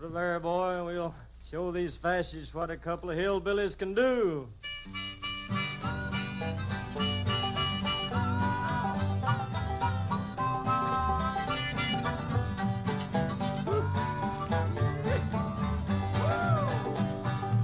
[0.00, 1.14] Put it there, boy, and we'll
[1.46, 4.48] show these fascists what a couple of hillbillies can do.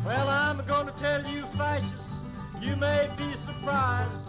[0.05, 2.03] Well, I'm going to tell you, fascists,
[2.61, 4.27] you may be surprised.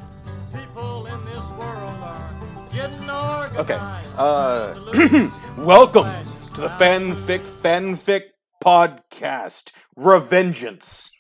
[0.54, 2.32] People in this world are
[2.72, 3.58] getting organized.
[3.58, 3.78] Okay,
[4.18, 6.27] uh, Welcome.
[6.58, 8.24] To the Fanfic Fanfic
[8.64, 11.12] Podcast, Revengeance,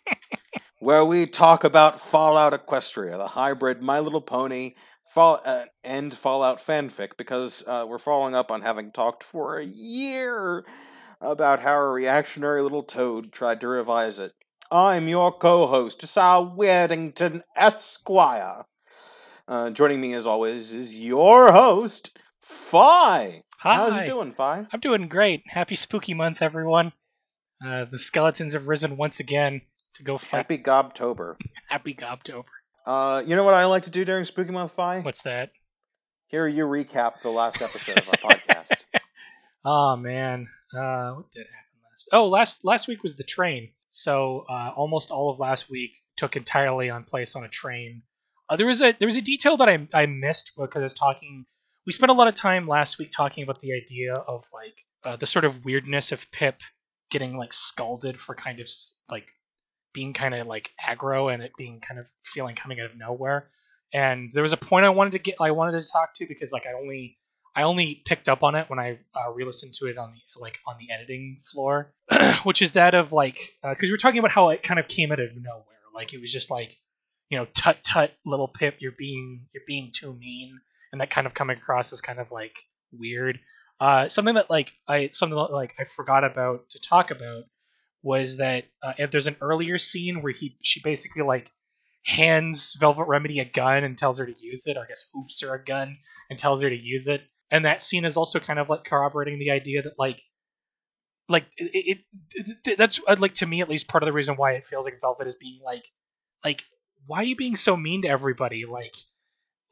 [0.80, 4.72] where we talk about Fallout Equestria, the hybrid My Little Pony
[5.06, 9.64] fall, uh, and Fallout fanfic, because uh, we're following up on having talked for a
[9.64, 10.66] year
[11.20, 14.32] about how a reactionary little toad tried to revise it.
[14.72, 18.64] I'm your co-host, Sal Weddington Esquire.
[19.46, 23.42] Uh, joining me, as always, is your host, Fi.
[23.58, 24.04] How's Hi.
[24.04, 24.66] it doing, Fi?
[24.72, 25.42] I'm doing great.
[25.46, 26.92] Happy spooky month, everyone.
[27.64, 29.62] Uh, the skeletons have risen once again
[29.94, 30.38] to go fight.
[30.38, 31.36] Happy Gobtober.
[31.68, 32.44] Happy Gobtober.
[32.86, 35.00] Uh, you know what I like to do during Spooky Month, Fi?
[35.00, 35.52] What's that?
[36.26, 38.72] Hear you recap the last episode of our podcast.
[39.66, 42.08] Oh man, uh, what did happen last?
[42.12, 43.70] Oh, last last week was the train.
[43.92, 48.02] So uh, almost all of last week took entirely on place on a train.
[48.50, 50.92] Uh, there was a there was a detail that I I missed because I was
[50.92, 51.46] talking.
[51.86, 55.16] We spent a lot of time last week talking about the idea of like uh,
[55.16, 56.60] the sort of weirdness of Pip
[57.10, 58.68] getting like scalded for kind of
[59.10, 59.26] like
[59.92, 63.48] being kind of like aggro and it being kind of feeling coming out of nowhere.
[63.92, 66.52] And there was a point I wanted to get I wanted to talk to because
[66.52, 67.18] like I only
[67.56, 70.58] I only picked up on it when I uh, re-listened to it on the like
[70.66, 71.92] on the editing floor,
[72.42, 75.12] which is that of like because we were talking about how it kind of came
[75.12, 75.64] out of nowhere.
[75.94, 76.76] Like it was just like
[77.30, 80.60] you know tut tut little Pip, you're being you're being too mean,
[80.94, 82.56] and that kind of coming across as kind of like
[82.92, 83.40] weird.
[83.80, 87.46] Uh, something that like I something like I forgot about to talk about
[88.04, 91.50] was that uh, if there's an earlier scene where he she basically like
[92.06, 95.40] hands Velvet Remedy a gun and tells her to use it, or I guess hoofs
[95.42, 95.98] her a gun
[96.30, 97.22] and tells her to use it.
[97.50, 100.22] And that scene is also kind of like corroborating the idea that like
[101.28, 101.98] like it,
[102.36, 104.64] it, it that's uh, like to me at least part of the reason why it
[104.64, 105.86] feels like Velvet is being like
[106.44, 106.62] like
[107.06, 108.94] why are you being so mean to everybody like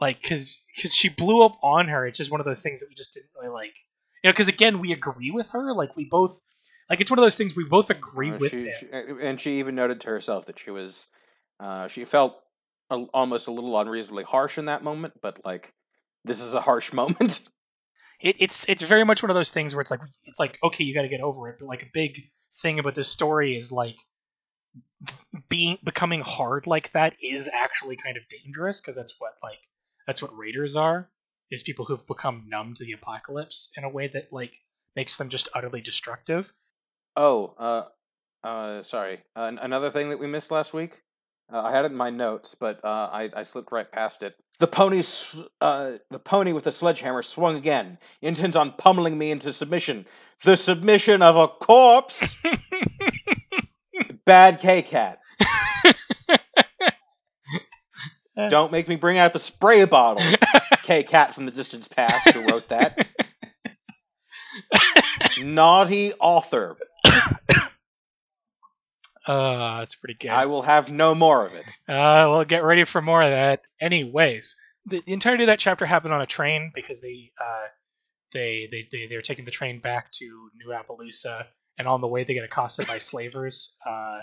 [0.02, 2.06] like because because she blew up on her.
[2.06, 3.72] It's just one of those things that we just didn't really like.
[4.22, 5.72] You know because again we agree with her.
[5.74, 6.40] Like we both
[6.90, 9.58] like it's one of those things we both agree Uh, with she, she- and she
[9.60, 11.06] even noted to herself that she was,
[11.60, 12.36] uh, she felt
[12.90, 15.72] a, almost a little unreasonably harsh in that moment, but like,
[16.24, 17.48] this is a harsh moment.
[18.20, 20.84] it, it's it's very much one of those things where it's like it's like okay
[20.84, 22.12] you got to get over it but like a big
[22.62, 23.96] thing about this story is like
[25.48, 29.58] being becoming hard like that is actually kind of dangerous because that's what like
[30.06, 31.10] that's what raiders are
[31.50, 34.52] is people who've become numb to the apocalypse in a way that like
[34.96, 36.52] makes them just utterly destructive
[37.16, 37.84] oh, uh,
[38.46, 39.20] uh, sorry.
[39.36, 41.02] Uh, another thing that we missed last week.
[41.52, 44.34] Uh, I had it in my notes, but uh, I, I slipped right past it.
[44.58, 45.02] The pony,
[45.60, 50.06] uh, the pony with the sledgehammer swung again, intent on pummeling me into submission.
[50.44, 52.36] The submission of a corpse.
[54.24, 55.16] Bad Kkat.
[58.48, 60.22] Don't make me bring out the spray bottle.
[60.84, 63.06] Kkat from the distance past who wrote that.
[65.40, 66.76] Naughty author.
[69.26, 71.64] uh that's pretty good I will have no more of it.
[71.88, 73.62] Uh, well, get ready for more of that.
[73.80, 77.66] Anyways, the, the entirety of that chapter happened on a train because they, uh,
[78.32, 80.24] they, they, they, they're taking the train back to
[80.56, 81.44] New Appaloosa,
[81.78, 84.20] and on the way they get accosted by slavers, uh,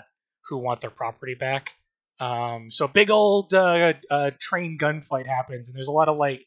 [0.48, 1.72] who want their property back.
[2.20, 6.44] Um, so big old uh, uh, train gunfight happens, and there's a lot of like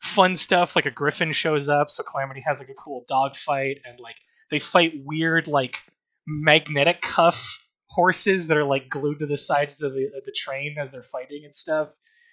[0.00, 0.76] fun stuff.
[0.76, 4.16] Like a griffin shows up, so Calamity has like a cool dog fight, and like
[4.50, 5.78] they fight weird like
[6.26, 7.58] magnetic cuff
[7.90, 11.02] horses that are like glued to the sides of the, of the train as they're
[11.02, 11.88] fighting and stuff.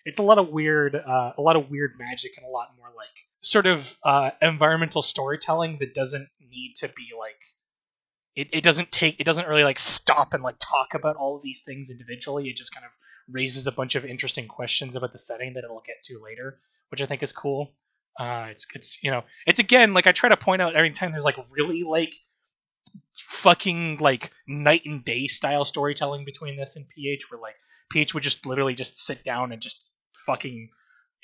[0.06, 2.88] It's a lot of weird, uh, a lot of weird magic and a lot more
[2.88, 3.08] like
[3.42, 7.36] sort of uh, environmental storytelling that doesn't need to be like.
[8.36, 11.44] It, it doesn't take it doesn't really like stop and like talk about all of
[11.44, 12.50] these things individually.
[12.50, 12.92] It just kind of
[13.30, 16.60] raises a bunch of interesting questions about the setting that it'll get to later,
[16.90, 17.74] which I think is cool.
[18.20, 21.12] Uh, it's it's you know it's again like I try to point out every time
[21.12, 22.14] there's like really like
[23.18, 27.56] fucking like night and day style storytelling between this and PH, where like
[27.92, 29.84] PH would just literally just sit down and just
[30.26, 30.70] fucking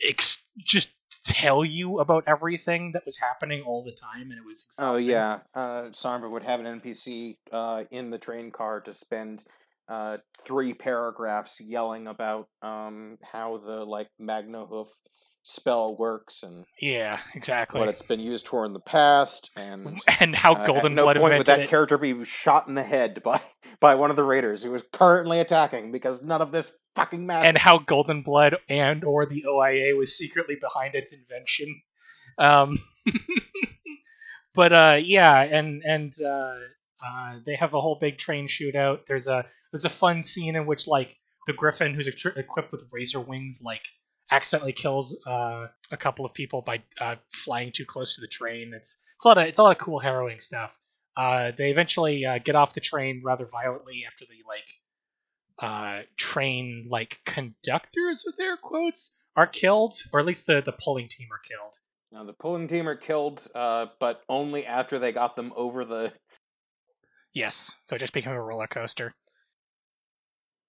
[0.07, 0.91] ex- just
[1.23, 5.09] tell you about everything that was happening all the time, and it was exhausting.
[5.09, 9.43] Oh yeah, uh, Somber would have an NPC uh, in the train car to spend
[9.87, 14.89] uh, three paragraphs yelling about um, how the like Magna Hoof
[15.43, 17.79] spell works and Yeah, exactly.
[17.79, 21.03] what it's been used for in the past, and and how uh, Golden at no
[21.03, 21.69] Blood point would that it.
[21.69, 23.41] character be shot in the head by
[23.79, 27.47] by one of the raiders who is currently attacking because none of this fucking matters.
[27.47, 31.81] and how Golden Blood and or the OIA was secretly behind its invention.
[32.38, 32.77] Um,
[34.53, 36.53] but uh, yeah, and and uh,
[37.05, 39.05] uh, they have a whole big train shootout.
[39.07, 41.17] There's a there's a fun scene in which like
[41.47, 43.81] the Griffin, who's equipped with razor wings, like
[44.31, 48.73] accidentally kills uh, a couple of people by uh, flying too close to the train.
[48.73, 50.79] It's it's a lot of it's a lot of cool harrowing stuff.
[51.17, 54.63] Uh, they eventually uh, get off the train rather violently after the like
[55.61, 61.07] uh, train like conductors with air quotes are killed, or at least the the pulling
[61.07, 61.75] team are killed.
[62.11, 66.13] Now the pulling team are killed, uh, but only after they got them over the
[67.33, 69.13] Yes, so it just became a roller coaster.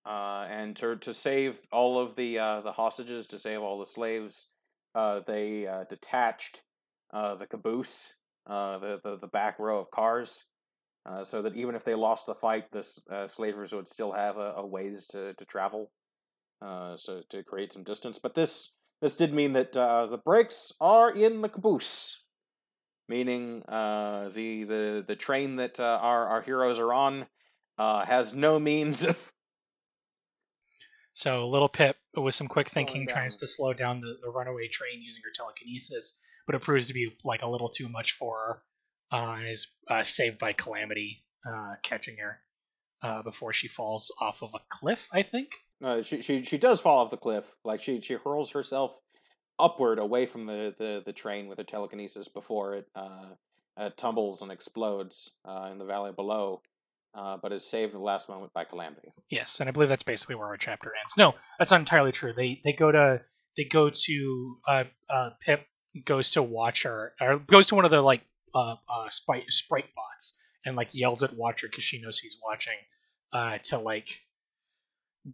[0.05, 3.87] Uh, and to to save all of the uh, the hostages, to save all the
[3.87, 4.51] slaves,
[4.95, 6.63] uh, they uh, detached
[7.13, 8.15] uh, the caboose,
[8.47, 10.49] uh, the, the the back row of cars,
[11.23, 12.83] so that even if they lost the fight, the
[13.29, 15.93] slavers would still have a, a ways to to travel,
[16.61, 18.19] so to create some distance.
[18.19, 22.25] But this this did mean that the brakes are in the caboose,
[23.09, 27.27] meaning the the the train that our our heroes are on
[27.79, 29.32] has no means of
[31.13, 35.03] So little Pip, with some quick thinking, tries to slow down the, the runaway train
[35.03, 38.63] using her telekinesis, but it proves to be like a little too much for
[39.13, 42.41] her, uh, and is uh, saved by Calamity uh, catching her
[43.03, 45.09] uh, before she falls off of a cliff.
[45.13, 45.49] I think.
[45.83, 47.55] Uh, she she she does fall off the cliff.
[47.65, 48.99] Like she she hurls herself
[49.59, 53.35] upward away from the the, the train with her telekinesis before it uh,
[53.77, 56.63] uh tumbles and explodes uh, in the valley below.
[57.15, 59.13] Uh, but is saved at the last moment by calamity.
[59.29, 61.15] Yes, and I believe that's basically where our chapter ends.
[61.19, 62.33] No, that's not entirely true.
[62.33, 63.21] They they go to
[63.57, 65.67] they go to uh, uh, Pip
[66.05, 68.23] goes to Watcher or goes to one of the like
[68.55, 72.79] uh, uh sprite sprite bots and like yells at Watcher because she knows he's watching
[73.33, 74.09] uh to like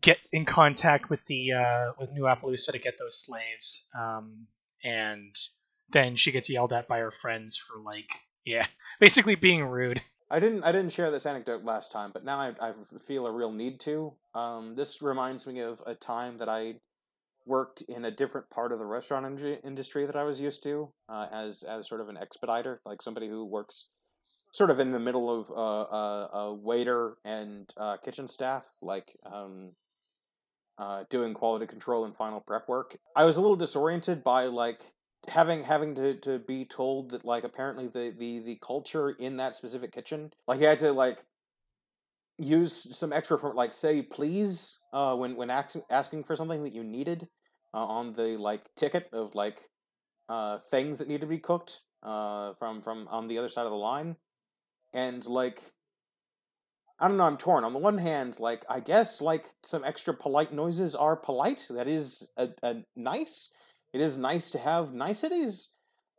[0.00, 4.46] get in contact with the uh with New Appaloosa to get those slaves um
[4.84, 5.34] and
[5.90, 8.08] then she gets yelled at by her friends for like
[8.44, 8.66] yeah
[9.00, 12.52] basically being rude I didn't I didn't share this anecdote last time, but now I,
[12.60, 12.72] I
[13.06, 14.12] feel a real need to.
[14.34, 16.76] Um, this reminds me of a time that I
[17.46, 20.90] worked in a different part of the restaurant industry, industry that I was used to
[21.08, 23.88] uh, as as sort of an expediter, like somebody who works
[24.52, 29.72] sort of in the middle of uh, a waiter and uh, kitchen staff, like um,
[30.78, 32.98] uh, doing quality control and final prep work.
[33.16, 34.82] I was a little disoriented by like
[35.28, 39.54] having having to, to be told that like apparently the, the the culture in that
[39.54, 41.18] specific kitchen like you had to like
[42.38, 46.72] use some extra for like say please uh when when asking asking for something that
[46.72, 47.28] you needed
[47.74, 49.68] uh, on the like ticket of like
[50.28, 53.70] uh things that need to be cooked uh from from on the other side of
[53.70, 54.16] the line
[54.92, 55.60] and like
[57.00, 57.64] I don't know, I'm torn.
[57.64, 61.66] On the one hand, like I guess like some extra polite noises are polite.
[61.70, 63.54] That is a, a nice.
[63.92, 65.74] It is nice to have niceties.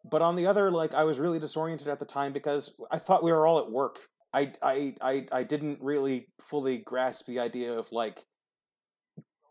[0.10, 3.24] But on the other, like I was really disoriented at the time because I thought
[3.24, 4.00] we were all at work.
[4.34, 8.26] I I I, I didn't really fully grasp the idea of like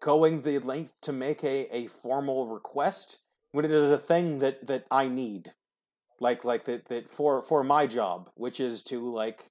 [0.00, 3.22] going the length to make a, a formal request
[3.52, 5.50] when it is a thing that, that I need.
[6.20, 9.50] Like like that, that for for my job, which is to like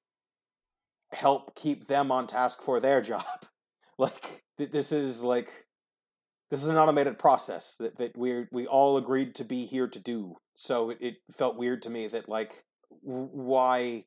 [1.14, 3.24] help keep them on task for their job.
[3.98, 5.67] Like th- this is like
[6.50, 10.00] this is an automated process that, that we we all agreed to be here to
[10.00, 10.36] do.
[10.56, 12.64] So it, it felt weird to me that like
[13.02, 14.06] why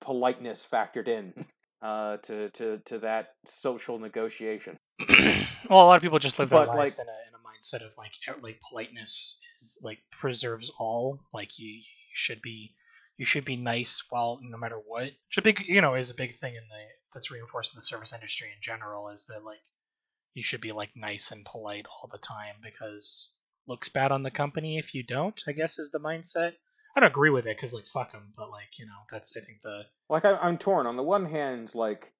[0.00, 1.46] politeness factored in
[1.82, 4.78] uh, to to to that social negotiation.
[5.68, 7.38] well, a lot of people just live their But, lives like- in a in a
[7.38, 8.12] mindset of like
[8.42, 11.20] like politeness is like preserves all.
[11.32, 11.82] Like you, you
[12.14, 12.74] should be
[13.18, 15.04] you should be nice while no matter what.
[15.04, 17.82] Which a big you know is a big thing in the that's reinforced in the
[17.82, 19.60] service industry in general is that like
[20.34, 23.34] you should be like nice and polite all the time because
[23.66, 25.42] looks bad on the company if you don't.
[25.48, 26.52] I guess is the mindset.
[26.96, 29.40] I don't agree with it because like fuck them, but like you know that's I
[29.40, 30.86] think the like I, I'm torn.
[30.86, 32.12] On the one hand, like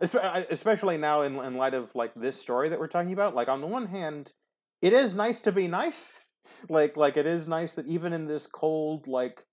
[0.00, 3.60] especially now in in light of like this story that we're talking about, like on
[3.60, 4.32] the one hand,
[4.80, 6.18] it is nice to be nice.
[6.70, 9.44] Like like it is nice that even in this cold like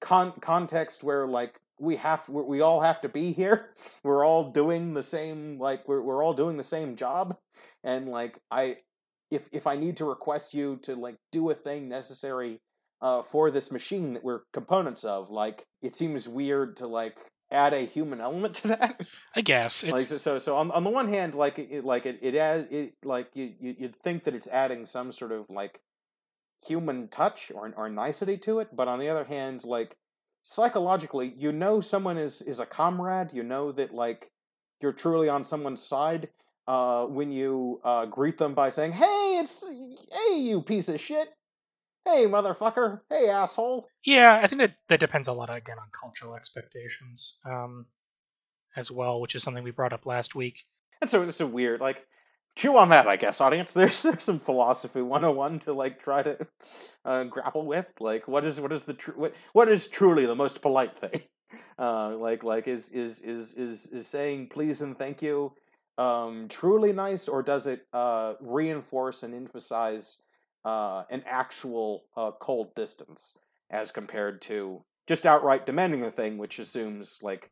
[0.00, 3.74] con- context where like we have we we all have to be here,
[4.04, 7.36] we're all doing the same like we're we're all doing the same job,
[7.84, 8.78] and like I
[9.30, 12.60] if if I need to request you to like do a thing necessary
[13.02, 15.28] uh, for this machine that we're components of.
[15.28, 17.16] Like, it seems weird to like
[17.50, 19.02] add a human element to that.
[19.34, 22.06] I guess like it's so, so, so on on the one hand, like it, like
[22.06, 25.46] it, it adds it like you, you you'd think that it's adding some sort of
[25.50, 25.80] like
[26.64, 29.96] human touch or or nicety to it, but on the other hand, like
[30.42, 33.30] psychologically, you know someone is is a comrade.
[33.32, 34.30] You know that like
[34.80, 36.28] you're truly on someone's side
[36.66, 41.28] uh, when you uh, greet them by saying, "Hey, it's hey, you piece of shit."
[42.04, 43.02] Hey, motherfucker.
[43.08, 43.86] Hey, asshole.
[44.04, 44.40] yeah.
[44.42, 47.86] I think that that depends a lot again on cultural expectations, um,
[48.74, 50.64] as well, which is something we brought up last week.
[51.00, 52.04] And so it's a weird, like,
[52.56, 53.72] chew on that, I guess, audience.
[53.74, 56.46] There's, there's some philosophy 101 to, like, try to
[57.04, 57.86] uh, grapple with.
[58.00, 61.22] Like, what is what is the tr- what, what is truly the most polite thing?
[61.78, 65.52] Uh, like, like is is is is is saying please and thank you
[65.98, 70.22] um, truly nice, or does it uh, reinforce and emphasize
[70.64, 73.38] uh, an actual uh, cold distance
[73.70, 77.50] as compared to just outright demanding a thing, which assumes like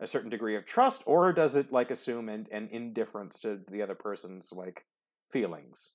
[0.00, 3.82] a certain degree of trust, or does it like assume an, an indifference to the
[3.82, 4.84] other person's like
[5.30, 5.92] feelings?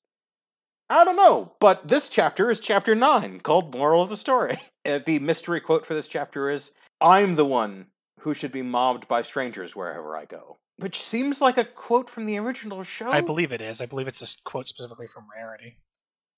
[0.90, 5.20] I don't know, but this chapter is chapter nine, called "Moral of the Story." The
[5.20, 7.88] mystery quote for this chapter is, "I'm the one
[8.20, 12.26] who should be mobbed by strangers wherever I go," which seems like a quote from
[12.26, 13.10] the original show.
[13.10, 13.80] I believe it is.
[13.80, 15.78] I believe it's a quote specifically from Rarity.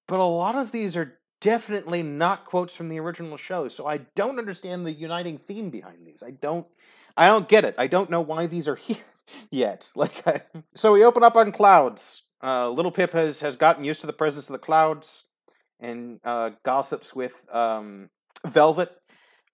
[0.07, 3.97] but a lot of these are definitely not quotes from the original show so i
[4.15, 6.65] don't understand the uniting theme behind these i don't
[7.17, 7.75] i don't get it.
[7.77, 8.97] I don't know why these are here
[9.51, 9.91] yet.
[9.95, 10.41] Like I,
[10.73, 12.23] so we open up on clouds.
[12.43, 15.23] Uh, little pip has has gotten used to the presence of the clouds
[15.79, 18.09] and uh, gossips with um,
[18.45, 18.91] velvet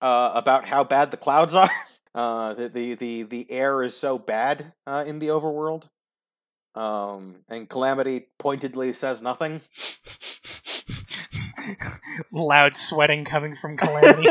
[0.01, 1.71] uh, about how bad the clouds are.
[2.13, 5.87] Uh, the, the the the air is so bad uh, in the overworld.
[6.73, 9.61] Um, and calamity pointedly says nothing.
[12.31, 14.29] Loud sweating coming from Calamity.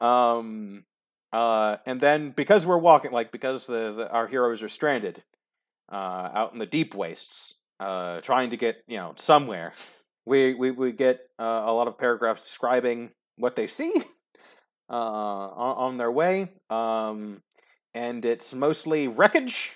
[0.00, 0.84] Um
[1.32, 5.22] uh and then because we're walking like because the, the our heroes are stranded
[5.92, 9.74] uh out in the deep wastes uh trying to get you know somewhere
[10.26, 13.92] we we, we get uh, a lot of paragraphs describing what they see
[14.90, 17.42] uh on, on their way um
[17.94, 19.72] and it's mostly wreckage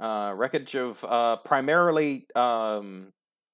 [0.00, 3.12] uh wreckage of uh primarily um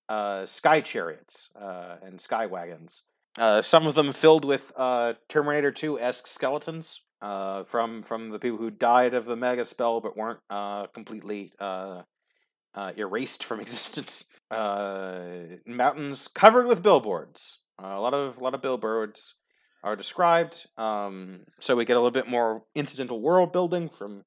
[0.08, 3.04] uh sky chariots uh and sky wagons
[3.38, 8.38] uh, some of them filled with uh, Terminator 2 esque skeletons uh, from from the
[8.38, 12.02] people who died of the mega spell but weren't uh, completely uh,
[12.96, 14.26] erased from existence.
[14.50, 17.60] Mountains covered with billboards.
[17.78, 19.34] A lot of a lot of billboards
[19.82, 20.66] are described.
[20.76, 24.24] Um, so we get a little bit more incidental world building from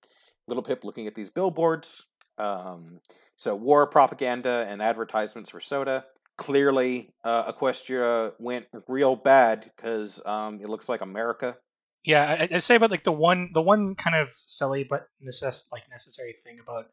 [0.48, 2.04] Little Pip looking at these billboards.
[2.38, 3.02] Um,
[3.36, 6.06] so war propaganda and advertisements for soda
[6.40, 11.58] clearly uh, Equestria went real bad because um, it looks like America.
[12.06, 15.72] yeah, I, I say about like the one the one kind of silly but necess-
[15.72, 16.86] like necessary thing about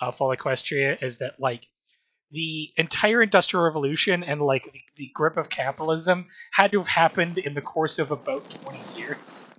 [0.00, 1.66] uh, Fall Equestria is that like
[2.30, 7.36] the entire industrial revolution and like the, the grip of capitalism had to have happened
[7.38, 9.52] in the course of about 20 years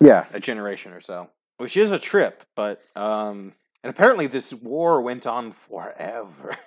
[0.00, 2.42] Yeah, a generation or so, which is a trip.
[2.56, 6.56] But um, and apparently this war went on forever.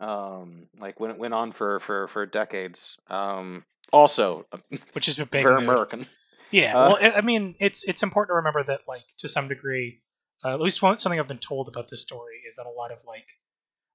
[0.00, 2.98] um, like when it went on for for for decades.
[3.08, 4.46] Um, also
[4.92, 5.64] which is a big very mood.
[5.64, 6.06] American.
[6.50, 10.02] Yeah, Uh, well, I- mean, it's it's important to remember that, like, to some degree,
[10.44, 12.92] uh, at least one, something I've been told about this story is that a lot
[12.92, 13.26] of like,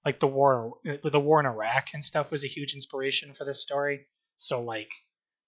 [0.05, 3.61] like the war, the war in Iraq and stuff was a huge inspiration for this
[3.61, 4.07] story.
[4.37, 4.89] So, like,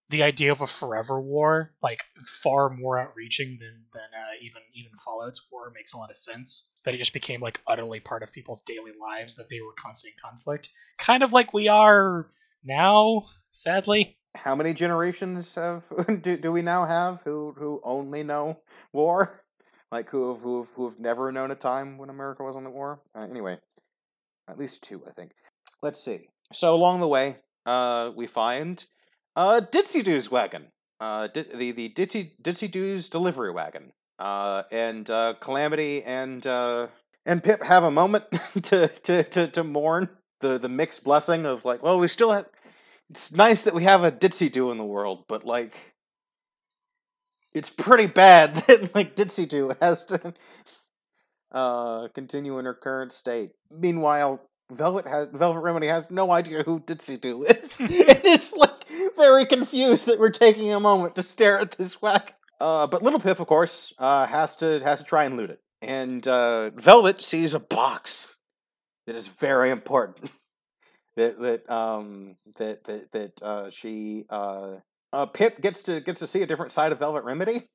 [0.10, 2.04] the idea of a forever war, like,
[2.44, 6.70] far more outreaching than than uh, even even Fallout's war, makes a lot of sense.
[6.86, 10.16] That it just became like utterly part of people's daily lives that they were constantly
[10.18, 12.28] in conflict, kind of like we are
[12.64, 14.18] now, sadly.
[14.36, 15.84] How many generations have
[16.22, 18.60] do, do we now have who who only know
[18.92, 19.44] war?
[19.92, 22.74] Like who have who have, who have never known a time when America wasn't at
[22.74, 23.02] war?
[23.16, 23.60] Uh, anyway,
[24.50, 25.32] at least two, I think.
[25.82, 26.28] Let's see.
[26.52, 28.84] So along the way, uh, we find
[29.36, 30.68] uh Ditsy Doo's wagon.
[31.00, 33.92] Uh, the the Ditsy Ditsy Doo's delivery wagon.
[34.20, 36.88] Uh, and uh, Calamity and uh,
[37.26, 38.26] and Pip have a moment
[38.64, 40.08] to, to to to mourn
[40.40, 42.46] the the mixed blessing of like, well, we still have.
[43.10, 45.76] It's nice that we have a Ditsy Doo in the world, but like,
[47.54, 50.34] it's pretty bad that like Ditsy Doo has to
[51.52, 53.52] uh continue in her current state.
[53.72, 57.80] Meanwhile, Velvet has Velvet Remedy has no idea who Ditsy Doo is.
[57.80, 58.73] and it is like
[59.16, 62.36] very confused that we're taking a moment to stare at this whack.
[62.60, 65.60] Uh, but Little Pip, of course, uh, has to has to try and loot it,
[65.82, 68.36] and uh, Velvet sees a box
[69.06, 70.32] that is very important.
[71.16, 74.76] that that um that that that uh, she uh,
[75.12, 77.70] uh Pip gets to gets to see a different side of Velvet Remedy,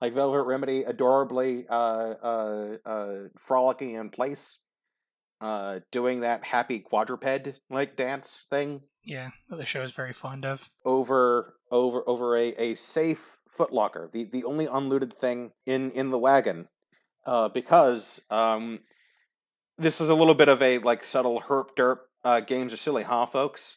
[0.00, 4.60] like Velvet Remedy adorably uh uh uh frolicking in place,
[5.40, 10.44] uh doing that happy quadruped like dance thing Yeah, that the show is very fond
[10.44, 10.70] of.
[10.84, 16.18] over over over a, a safe footlocker, the the only unlooted thing in in the
[16.18, 16.68] wagon,
[17.26, 18.80] uh, because um,
[19.76, 23.02] this is a little bit of a like subtle herp derp uh, games are silly,
[23.02, 23.76] huh, folks?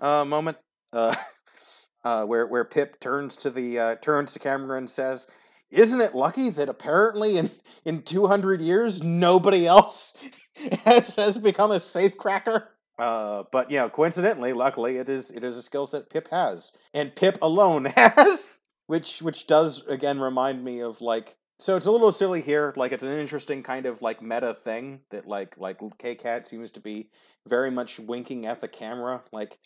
[0.00, 0.56] Uh, moment,
[0.92, 1.14] uh,
[2.04, 5.28] uh, where where Pip turns to the uh, turns to camera and says.
[5.70, 7.50] Isn't it lucky that apparently in,
[7.84, 10.16] in 200 years nobody else
[10.86, 12.70] has, has become a safe cracker?
[12.98, 16.76] Uh, but you know, coincidentally, luckily, it is it is a skill set Pip has,
[16.92, 21.36] and Pip alone has, which which does again remind me of like.
[21.60, 22.72] So it's a little silly here.
[22.76, 26.80] Like it's an interesting kind of like meta thing that like like Kkat seems to
[26.80, 27.10] be
[27.48, 29.22] very much winking at the camera.
[29.32, 29.58] Like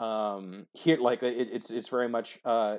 [0.00, 2.78] um here like it, it's it's very much uh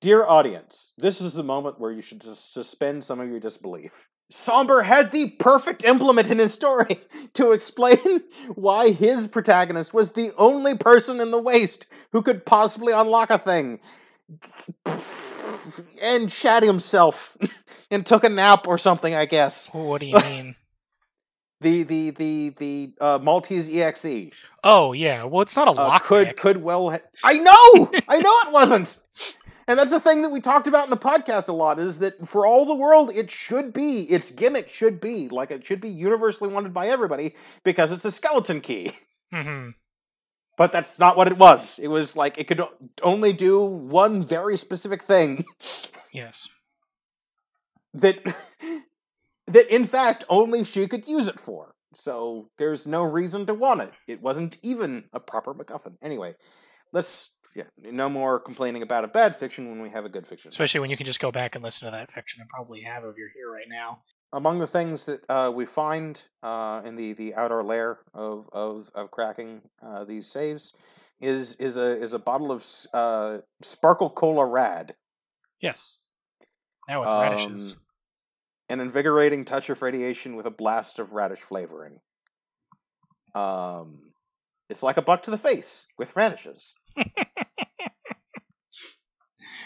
[0.00, 4.08] dear audience this is the moment where you should sus- suspend some of your disbelief
[4.30, 6.98] Somber had the perfect implement in his story
[7.34, 7.98] to explain
[8.54, 13.38] why his protagonist was the only person in the waste who could possibly unlock a
[13.38, 13.80] thing.
[16.02, 17.36] And shat himself
[17.90, 19.68] and took a nap or something, I guess.
[19.72, 20.54] What do you mean?
[21.60, 24.30] The the the the uh, Maltese EXE
[24.64, 26.90] oh yeah, well it's not a uh, lock could could well.
[26.90, 28.96] Ha- I know, I know it wasn't.
[29.70, 32.26] And that's the thing that we talked about in the podcast a lot is that
[32.26, 35.88] for all the world, it should be its gimmick should be like it should be
[35.88, 38.96] universally wanted by everybody because it's a skeleton key.
[39.32, 39.68] hmm
[40.56, 41.78] But that's not what it was.
[41.78, 42.60] It was like it could
[43.04, 45.44] only do one very specific thing
[46.12, 46.48] Yes.
[47.94, 48.18] that
[49.46, 51.76] that in fact only she could use it for.
[51.94, 53.92] So there's no reason to want it.
[54.08, 55.94] It wasn't even a proper MacGuffin.
[56.02, 56.34] Anyway,
[56.92, 60.50] let's yeah, no more complaining about a bad fiction when we have a good fiction.
[60.50, 63.04] Especially when you can just go back and listen to that fiction and probably have
[63.04, 64.02] if you're here right now.
[64.32, 68.90] Among the things that uh, we find uh, in the, the outer layer of of,
[68.94, 70.76] of cracking uh, these saves
[71.20, 72.64] is is a is a bottle of
[72.94, 74.94] uh, Sparkle Cola Rad.
[75.60, 75.98] Yes.
[76.88, 77.72] Now with radishes.
[77.72, 77.78] Um,
[78.70, 81.98] an invigorating touch of radiation with a blast of radish flavoring.
[83.34, 84.12] Um,
[84.68, 86.74] it's like a butt to the face with radishes.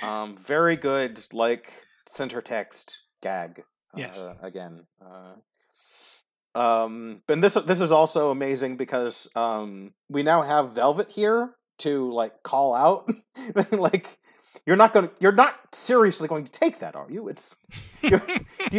[0.05, 1.73] um, very good, like
[2.07, 3.61] center text gag.
[3.61, 4.29] Uh, Yes.
[4.43, 4.87] Again.
[5.01, 11.55] Uh, um, and this this is also amazing because um, we now have Velvet here
[11.79, 13.11] to like call out,
[13.73, 14.19] like
[14.67, 17.29] you're not going to you're not seriously going to take that, are you?
[17.29, 17.57] It's
[18.03, 18.21] do,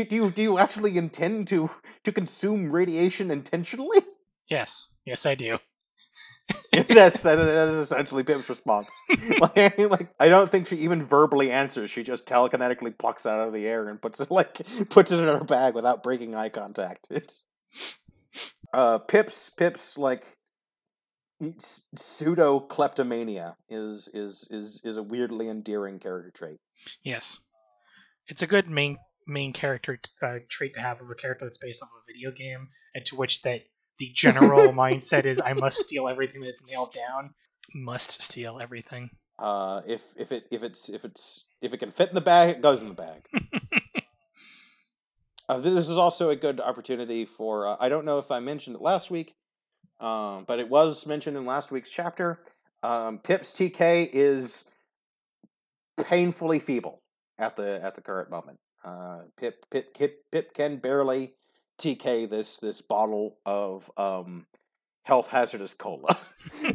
[0.06, 1.70] do you do you actually intend to
[2.04, 4.00] to consume radiation intentionally?
[4.50, 4.90] yes.
[5.06, 5.60] Yes, I do.
[6.74, 8.92] yes, that, that is essentially Pip's response.
[9.40, 11.90] like, like, I don't think she even verbally answers.
[11.90, 15.20] She just telekinetically plucks it out of the air and puts it like puts it
[15.20, 17.08] in her bag without breaking eye contact.
[17.10, 17.46] It's
[18.74, 20.26] uh, Pip's Pip's like
[21.60, 26.60] pseudo kleptomania is is is is a weirdly endearing character trait.
[27.04, 27.40] Yes.
[28.28, 31.82] It's a good main main character uh, trait to have of a character that's based
[31.82, 33.62] off a video game, and to which that
[34.00, 37.34] the general mindset is I must steal everything that's nailed down.
[37.74, 39.10] Must steal everything.
[39.38, 42.50] Uh, if if it if it's if it's if it can fit in the bag,
[42.50, 43.26] it goes in the bag.
[45.48, 47.68] Uh, this is also a good opportunity for.
[47.68, 49.36] Uh, I don't know if I mentioned it last week,
[50.00, 52.40] um, but it was mentioned in last week's chapter.
[52.82, 54.70] Um, Pip's TK is
[56.04, 57.02] painfully feeble
[57.38, 58.60] at the at the current moment.
[58.84, 61.36] Uh, Pip, Pip Pip Pip can barely
[61.80, 64.48] TK this this bottle of um,
[65.04, 66.18] health hazardous cola.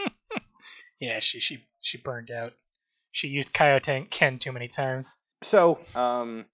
[1.00, 2.52] yeah, she she she burned out.
[3.12, 5.22] She used Coyote Ken too many times.
[5.42, 6.46] So, um,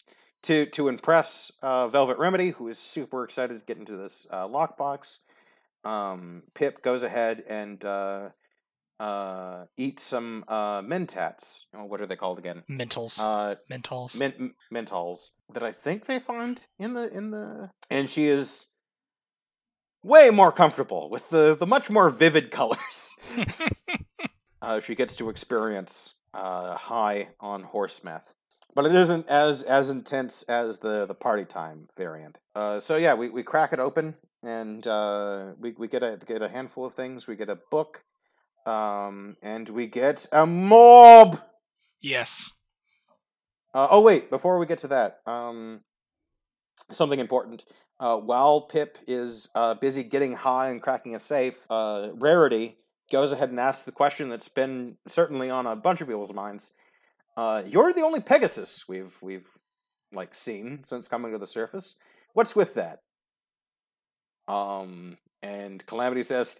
[0.42, 4.46] to to impress uh, Velvet Remedy, who is super excited to get into this uh,
[4.46, 5.18] lockbox,
[5.84, 8.28] um, Pip goes ahead and uh,
[9.00, 11.60] uh, eat some uh, mentats.
[11.74, 12.62] Oh, what are they called again?
[12.70, 13.20] Mentals.
[13.22, 14.18] Uh, Mentals.
[14.18, 18.66] mint mentals that I think they find in the in the, and she is
[20.02, 23.16] way more comfortable with the the much more vivid colors.
[24.62, 28.34] uh, she gets to experience uh, high on horse meth,
[28.74, 32.38] but it isn't as as intense as the the party time variant.
[32.54, 36.42] Uh, so yeah, we, we crack it open and uh, we we get a get
[36.42, 37.26] a handful of things.
[37.26, 38.04] We get a book,
[38.66, 41.38] um, and we get a mob.
[42.00, 42.50] yes.
[43.74, 45.80] Uh, oh wait, before we get to that, um,
[46.90, 47.64] something important.
[47.98, 52.76] Uh, while Pip is uh, busy getting high and cracking a safe, uh, Rarity
[53.10, 56.72] goes ahead and asks the question that's been certainly on a bunch of people's minds.
[57.36, 59.48] Uh, you're the only Pegasus we've we've
[60.12, 61.96] like seen since coming to the surface.
[62.32, 63.00] What's with that?
[64.46, 66.56] Um, and Calamity says,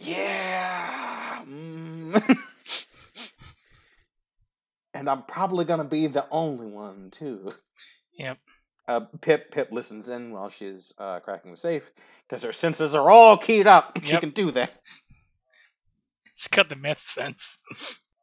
[0.00, 2.38] "Yeah." Mm.
[4.94, 7.52] and I'm probably gonna be the only one too.
[8.18, 8.38] Yep.
[8.88, 11.90] Uh, Pip Pip listens in while she's uh, cracking the safe
[12.28, 13.98] because her senses are all keyed up.
[14.02, 14.72] She can do that.
[16.36, 17.58] Just got the myth sense.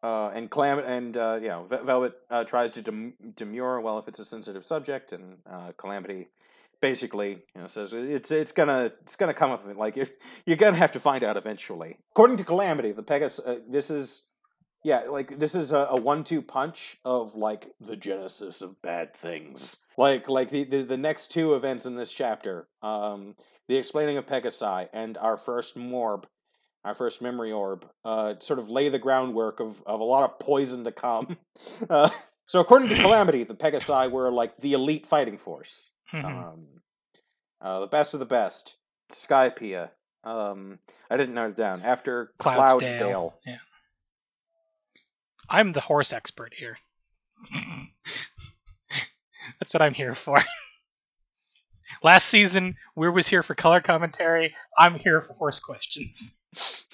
[0.04, 3.80] Uh, and Clam and uh, yeah, Ve- Velvet uh, tries to dem- demur.
[3.80, 6.28] Well, if it's a sensitive subject, and uh, Calamity
[6.82, 9.64] basically you know says it's it's gonna it's gonna come up.
[9.76, 10.08] Like you're,
[10.46, 11.98] you're gonna have to find out eventually.
[12.12, 13.46] According to Calamity, the Pegasus.
[13.46, 14.30] Uh, this is
[14.84, 19.78] yeah, like this is a, a one-two punch of like the genesis of bad things.
[19.98, 23.36] Like like the, the the next two events in this chapter, um,
[23.68, 26.26] the explaining of Pegasi and our first Morb,
[26.86, 30.40] our first memory orb, uh, sort of lay the groundwork of of a lot of
[30.40, 31.38] poison to come.
[31.90, 32.10] Uh,
[32.46, 36.26] so according to Calamity, the Pegasi were like the elite fighting force, Mhm.
[36.26, 36.68] um,
[37.62, 38.78] uh, the best of the best.
[39.12, 39.92] Skypea.
[40.24, 42.80] Um, I didn't note it down after Cloudsdale.
[42.82, 43.34] Cloudsdale.
[43.46, 43.58] Yeah.
[45.50, 46.78] I'm the horse expert here.
[49.60, 50.38] That's what I'm here for.
[52.04, 54.54] Last season, Weir was here for color commentary.
[54.78, 56.38] I'm here for horse questions.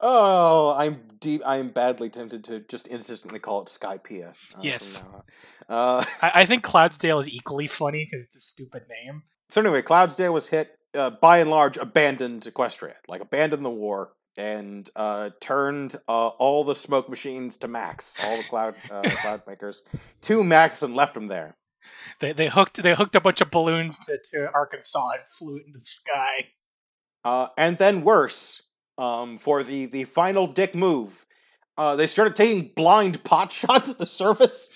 [0.00, 1.42] Oh, I'm deep.
[1.44, 4.28] I am badly tempted to just insistently call it Skypea.
[4.30, 5.04] uh, Yes.
[5.68, 9.22] Uh, I, I think Cloudsdale is equally funny because it's a stupid name.
[9.50, 14.12] so anyway, Cloudsdale was hit uh, by and large abandoned Equestria, like abandoned the war
[14.36, 19.42] and uh, turned uh, all the smoke machines to Max, all the cloud uh, cloud
[19.46, 19.82] makers
[20.22, 21.56] to Max and left them there.
[22.20, 25.66] They, they hooked they hooked a bunch of balloons to, to Arkansas and flew it
[25.66, 26.46] into the sky.
[27.24, 28.62] Uh, and then worse,
[29.00, 31.24] um, for the the final dick move,
[31.78, 34.70] uh, they started taking blind pot shots at the surface.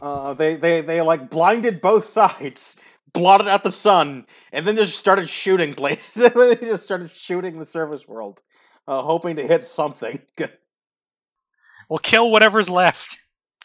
[0.00, 2.76] Uh, they they they like blinded both sides,
[3.12, 6.32] blotted out the sun, and then just started shooting places.
[6.34, 8.42] they just started shooting the surface world,
[8.88, 10.20] uh, hoping to hit something.
[11.88, 13.18] We'll kill whatever's left.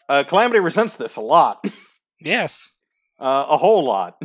[0.09, 1.63] Uh, Calamity resents this a lot,
[2.19, 2.71] Yes.
[3.19, 4.21] uh, a whole lot,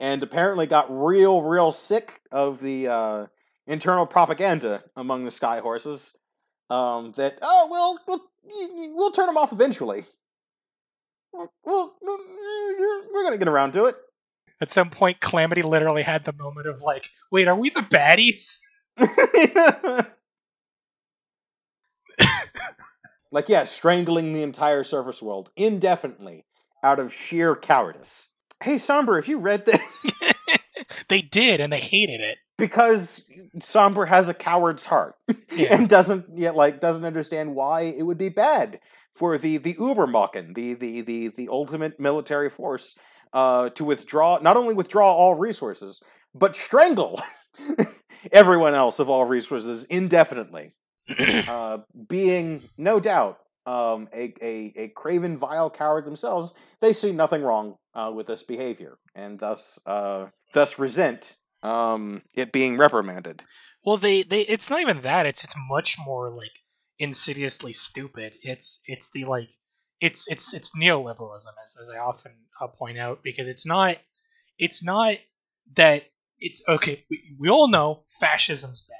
[0.00, 3.26] and apparently got real real sick of the uh,
[3.68, 6.16] internal propaganda among the sky horses.
[6.70, 10.04] Um, that oh well, we'll, we'll turn them off eventually.
[11.32, 13.96] Well, we're gonna get around to it.
[14.60, 18.58] At some point, Calamity literally had the moment of like, wait, are we the baddies?
[23.30, 26.44] like yeah, strangling the entire surface world indefinitely
[26.82, 28.28] out of sheer cowardice.
[28.60, 29.80] Hey, Somber, have you read that?
[31.08, 32.38] They did, and they hated it.
[32.58, 35.14] because Somber has a coward's heart
[35.56, 35.74] Yeah.
[35.74, 38.80] and doesn't yet like doesn't understand why it would be bad
[39.14, 42.96] for the the Ubermachen, the the the the ultimate military force,
[43.32, 46.02] uh, to withdraw not only withdraw all resources
[46.34, 47.20] but strangle
[48.32, 50.70] everyone else of all resources indefinitely.
[51.48, 57.42] uh, being no doubt um, a, a a craven, vile coward themselves, they see nothing
[57.42, 63.42] wrong uh, with this behavior, and thus uh, thus resent um, it being reprimanded.
[63.84, 65.26] Well, they, they it's not even that.
[65.26, 66.52] It's it's much more like
[66.98, 68.34] insidiously stupid.
[68.42, 69.48] It's it's the like
[70.00, 72.32] it's it's it's neoliberalism as as I often
[72.78, 73.96] point out because it's not
[74.58, 75.16] it's not
[75.74, 76.04] that
[76.40, 77.04] it's okay.
[77.10, 78.96] We, we all know fascism's bad,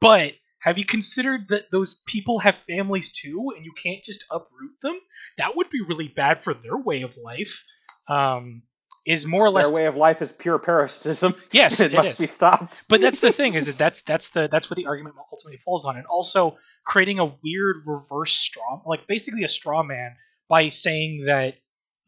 [0.00, 4.72] but have you considered that those people have families too, and you can't just uproot
[4.82, 4.98] them?
[5.38, 7.64] That would be really bad for their way of life.
[8.08, 8.62] Um,
[9.06, 11.36] is more or less Their way of life is pure parasitism.
[11.52, 12.18] yes, it it must is.
[12.18, 12.82] be stopped.
[12.88, 15.84] But that's the thing is that that's that's the that's what the argument ultimately falls
[15.84, 20.16] on, and also creating a weird reverse straw, like basically a straw man
[20.48, 21.54] by saying that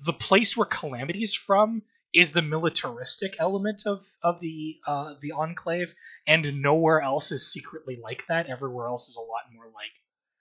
[0.04, 1.82] the place where calamity is from
[2.14, 5.94] is the militaristic element of of the uh, the enclave,
[6.26, 8.46] and nowhere else is secretly like that.
[8.46, 9.92] Everywhere else is a lot more like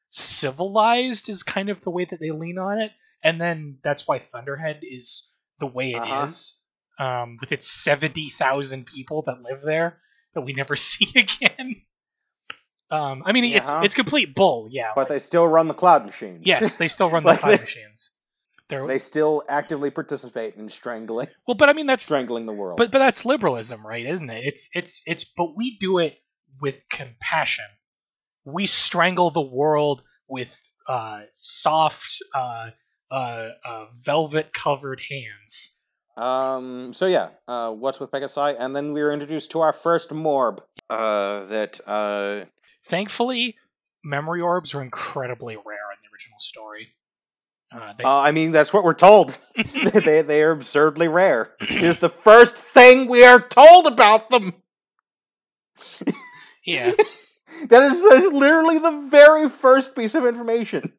[0.10, 2.92] civilized, is kind of the way that they lean on it,
[3.24, 6.60] and then that's why Thunderhead is the way it is,
[7.00, 7.06] Uh-huh.
[7.24, 10.00] um, with its seventy thousand people that live there
[10.34, 11.82] that we never see again.
[12.90, 13.84] Um, I mean, it's Yeah.
[13.84, 14.92] it's complete bull, yeah.
[14.96, 16.44] But they still run the cloud machines.
[16.46, 18.12] yes, they still run the Like time they- machines.
[18.70, 22.76] They're, they still actively participate in strangling well, but I mean that's strangling the world.
[22.76, 24.06] but but that's liberalism, right?
[24.06, 24.44] Isn't it?
[24.46, 26.16] It's it's it's but we do it
[26.60, 27.64] with compassion.
[28.44, 32.72] We strangle the world with uh, soft, uh,
[33.12, 35.72] uh, uh, velvet covered hands.
[36.16, 36.94] Um.
[36.94, 37.30] So yeah.
[37.48, 37.72] Uh.
[37.74, 38.56] What's with Pegasi?
[38.58, 40.60] And then we were introduced to our first morb.
[40.90, 41.46] Uh.
[41.46, 41.80] That.
[41.86, 42.46] Uh.
[42.86, 43.56] Thankfully,
[44.04, 46.94] memory orbs are incredibly rare in the original story.
[47.72, 49.38] Uh, they, uh I mean, that's what we're told.
[49.94, 51.54] they they are absurdly rare.
[51.70, 54.54] Is the first thing we are told about them.
[56.66, 56.92] yeah,
[57.70, 60.94] that is, that is literally the very first piece of information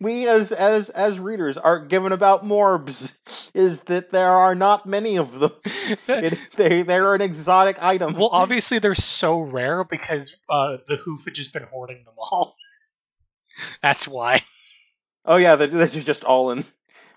[0.00, 3.16] we as as as readers are given about morbs
[3.54, 5.52] is that there are not many of them.
[6.08, 8.14] It, they they're an exotic item.
[8.14, 12.56] well, obviously they're so rare because uh, the Hoof had just been hoarding them all.
[13.82, 14.42] That's why.
[15.24, 16.64] oh yeah, they're, they're just all in.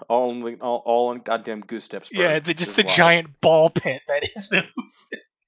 [0.10, 2.10] All in, all, all in goddamn goose steps.
[2.12, 4.64] Yeah, the, just the giant ball pit that is the.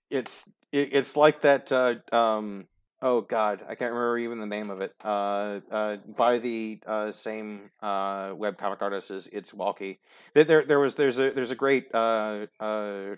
[0.10, 1.72] It's it, it's like that.
[1.72, 2.65] Uh, um,
[3.01, 4.93] oh God, I can't remember even the name of it.
[5.03, 9.97] Uh, uh, by the uh, same uh, webcomic artist as It's Walky.
[10.33, 13.15] There, there, was there's a there's a great uh, uh,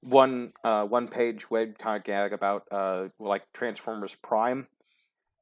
[0.00, 4.66] one uh, one page webcomic gag about uh, like Transformers Prime.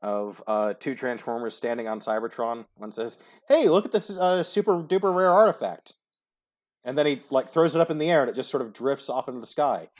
[0.02, 5.14] Of uh, two Transformers standing on Cybertron, one says, "Hey, look at this super duper
[5.14, 5.92] rare artifact,"
[6.84, 8.72] and then he like throws it up in the air, and it just sort of
[8.72, 9.90] drifts off into the sky.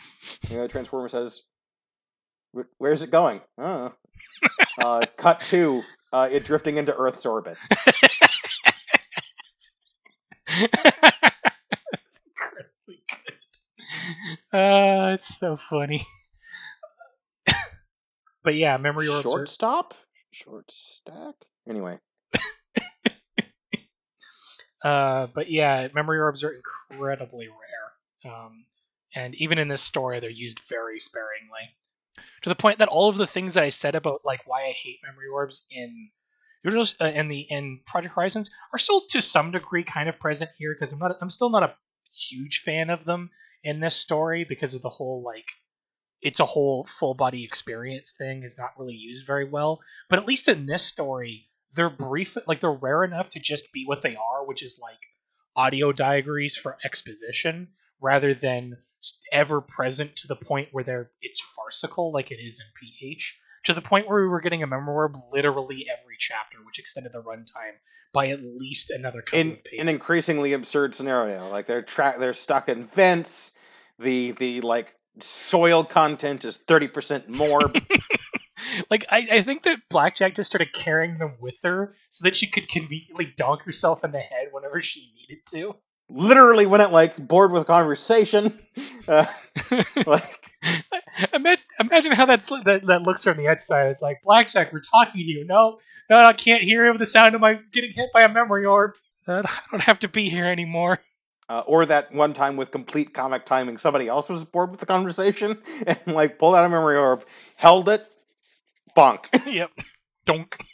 [0.50, 1.49] And the Transformer says, "Wh-
[2.78, 3.90] "Where's it going?" Uh.
[4.78, 5.82] uh, cut to
[6.12, 7.56] uh, it drifting into Earth's orbit.
[10.48, 14.58] That's incredibly good.
[14.58, 16.04] Uh, it's so funny.
[18.44, 19.94] but yeah, memory orbs are Shortstop,
[20.32, 21.34] short stack.
[21.68, 21.98] Anyway,
[24.82, 28.32] Uh, but yeah, memory orbs are incredibly rare.
[28.32, 28.64] Um,
[29.14, 31.76] and even in this story, they're used very sparingly.
[32.42, 34.74] To the point that all of the things that I said about like why I
[34.82, 36.10] hate memory orbs in
[36.66, 40.74] uh, in the in Project Horizons are still to some degree kind of present here
[40.74, 41.74] because I'm not I'm still not a
[42.14, 43.30] huge fan of them
[43.62, 45.46] in this story because of the whole like
[46.22, 49.80] it's a whole full body experience thing is not really used very well.
[50.08, 53.84] But at least in this story, they're brief, like they're rare enough to just be
[53.86, 54.98] what they are, which is like
[55.56, 57.68] audio diaries for exposition,
[58.00, 58.76] rather than
[59.32, 63.38] ever present to the point where they're it's farcical like it is in PH.
[63.64, 67.12] To the point where we were getting a memory orb literally every chapter, which extended
[67.12, 67.76] the runtime
[68.12, 69.80] by at least another couple in of pages.
[69.80, 73.52] an increasingly absurd scenario, like they're tra- they're stuck in vents.
[73.98, 77.60] The the like soil content is thirty percent more.
[78.90, 82.46] like I, I think that Blackjack just started carrying them with her so that she
[82.46, 85.74] could conveniently donk herself in the head whenever she needed to.
[86.12, 88.58] Literally, when it like bored with conversation,
[89.06, 89.26] uh,
[90.06, 90.40] like
[91.32, 93.86] imagine, imagine how that's that, that looks from the outside.
[93.86, 95.44] It's like Blackjack, we're talking to you.
[95.44, 98.66] No, no, I can't hear with the sound of my getting hit by a memory
[98.66, 98.94] orb.
[99.28, 101.00] I don't have to be here anymore.
[101.48, 104.86] Uh, or that one time with complete comic timing, somebody else was bored with the
[104.86, 107.24] conversation and like pulled out a memory orb,
[107.56, 108.06] held it,
[108.96, 109.26] bonk.
[109.52, 109.70] yep,
[110.26, 110.64] donk.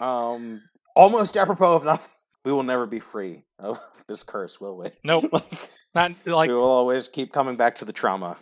[0.00, 0.60] um,
[0.96, 2.12] almost apropos of nothing.
[2.44, 4.88] We will never be free of this curse, will we?
[5.04, 8.36] Nope, like, not like we will always keep coming back to the trauma.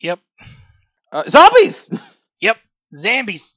[0.00, 0.20] yep,
[1.12, 1.88] Uh, zombies.
[2.40, 2.58] yep,
[2.94, 3.54] zombies.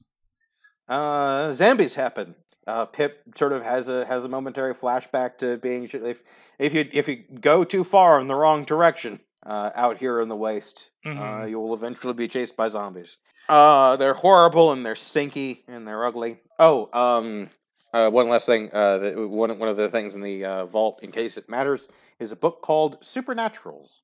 [0.88, 2.34] uh, zombies happen.
[2.66, 6.22] Uh, Pip sort of has a has a momentary flashback to being if
[6.58, 10.28] if you if you go too far in the wrong direction uh, out here in
[10.28, 11.50] the waste, uh, Mhm.
[11.50, 13.16] you will eventually be chased by zombies.
[13.48, 16.38] Uh, they're horrible and they're stinky and they're ugly.
[16.58, 17.48] Oh, um,
[17.92, 18.70] uh, one last thing.
[18.72, 21.88] Uh, the, one one of the things in the uh, vault, in case it matters,
[22.18, 24.00] is a book called Supernaturals.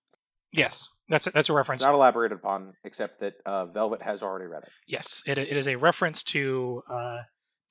[0.52, 1.82] Yes, that's a, that's a reference.
[1.82, 4.70] It's not elaborated upon, except that uh, Velvet has already read it.
[4.86, 7.18] Yes, it, it is a reference to uh,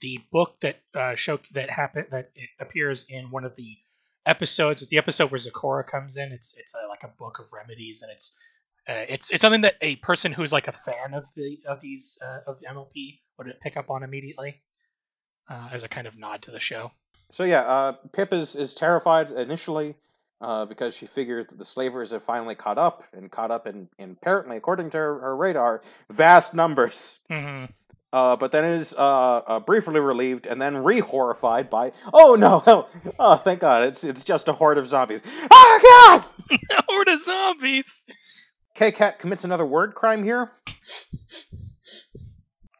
[0.01, 3.77] the book that uh, show that happened that it appears in one of the
[4.25, 4.81] episodes.
[4.81, 6.31] It's the episode where Zecora comes in.
[6.31, 8.37] It's it's a, like a book of remedies, and it's
[8.87, 12.19] uh, it's it's something that a person who's like a fan of the of these
[12.23, 14.61] uh, of MLP would pick up on immediately
[15.49, 16.91] uh, as a kind of nod to the show.
[17.31, 19.95] So yeah, uh, Pip is is terrified initially
[20.41, 23.89] uh, because she figures that the slavers have finally caught up and caught up in,
[23.97, 27.19] in apparently, according to her, her radar, vast numbers.
[27.29, 27.65] hmm
[28.13, 32.87] Uh, but then is uh, uh, briefly relieved and then re-horrified by, oh no, oh,
[33.19, 35.21] oh thank God, it's it's just a horde of zombies.
[35.51, 35.79] Oh
[36.49, 36.59] God!
[36.87, 38.03] Horde of zombies.
[38.75, 40.51] Kkat commits another word crime here.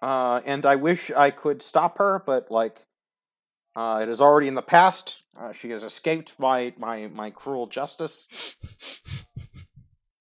[0.05, 2.85] Uh, and I wish I could stop her, but like,
[3.75, 5.23] uh, it is already in the past.
[5.35, 8.55] Uh, she has escaped my my my cruel justice.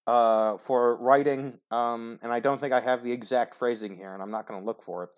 [0.07, 4.21] Uh, for writing, um, and I don't think I have the exact phrasing here, and
[4.21, 5.09] I'm not going to look for it.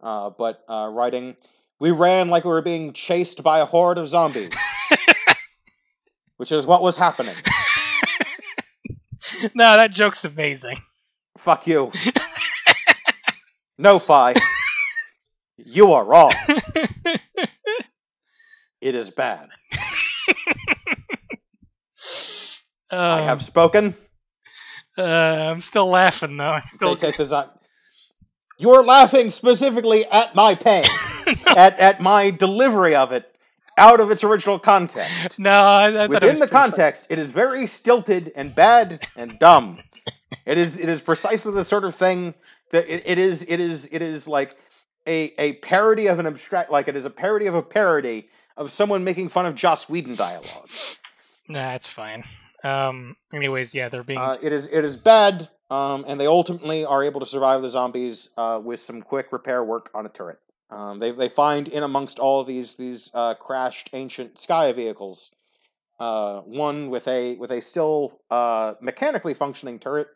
[0.00, 1.36] Uh, but uh, writing
[1.78, 4.52] We ran like we were being chased by a horde of zombies,
[6.38, 7.36] which is what was happening.
[9.54, 10.82] no, that joke's amazing.
[11.38, 11.92] Fuck you.
[13.82, 14.34] no, Fi.
[15.64, 16.32] You are wrong.
[18.80, 19.48] It is bad.
[22.90, 23.94] I Um, have spoken.
[24.98, 26.54] uh, I'm still laughing though.
[26.54, 27.50] They still take the zo-
[28.58, 30.84] You're laughing specifically at my pain,
[31.46, 33.32] at at my delivery of it
[33.78, 35.38] out of its original context.
[35.38, 35.50] no.
[35.52, 36.70] I, I Within the pretty funny.
[36.70, 39.78] context, it is very stilted and bad and dumb.
[40.44, 42.34] It is it is precisely the sort of thing
[42.72, 44.56] it, it is it is it is like
[45.06, 48.70] a a parody of an abstract like it is a parody of a parody of
[48.70, 50.68] someone making fun of Joss Whedon dialogue.
[51.48, 52.24] Nah, it's fine.
[52.64, 53.16] Um.
[53.32, 54.18] Anyways, yeah, they're being.
[54.18, 57.68] Uh, it is it is bad, um, and they ultimately are able to survive the
[57.68, 60.38] zombies uh, with some quick repair work on a turret.
[60.70, 65.34] Um, they they find in amongst all of these these uh, crashed ancient sky vehicles,
[66.00, 70.08] uh, one with a with a still uh, mechanically functioning turret.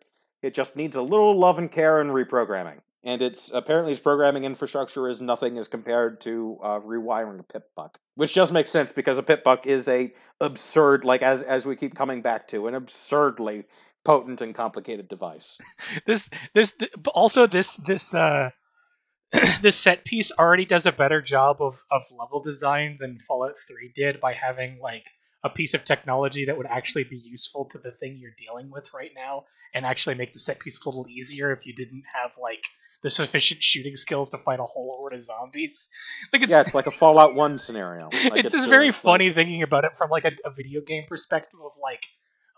[0.47, 2.79] It just needs a little love and care and reprogramming.
[3.03, 7.71] And it's apparently its programming infrastructure is nothing as compared to uh, rewiring a pip
[7.77, 11.67] buck, which just makes sense because a pip buck is a absurd, like as as
[11.67, 13.65] we keep coming back to, an absurdly
[14.05, 15.59] potent and complicated device.
[16.07, 18.51] this this th- also this this uh
[19.63, 23.93] this set piece already does a better job of of level design than Fallout 3
[23.95, 25.07] did by having like
[25.45, 28.93] a piece of technology that would actually be useful to the thing you're dealing with
[28.93, 32.33] right now and actually make the set piece a little easier if you didn't have
[32.41, 32.65] like
[33.03, 35.89] the sufficient shooting skills to fight a whole horde of zombies.
[36.33, 38.09] Like it's yeah, it's like a Fallout One scenario.
[38.31, 40.81] Like it's just uh, very like- funny thinking about it from like a, a video
[40.81, 42.07] game perspective of like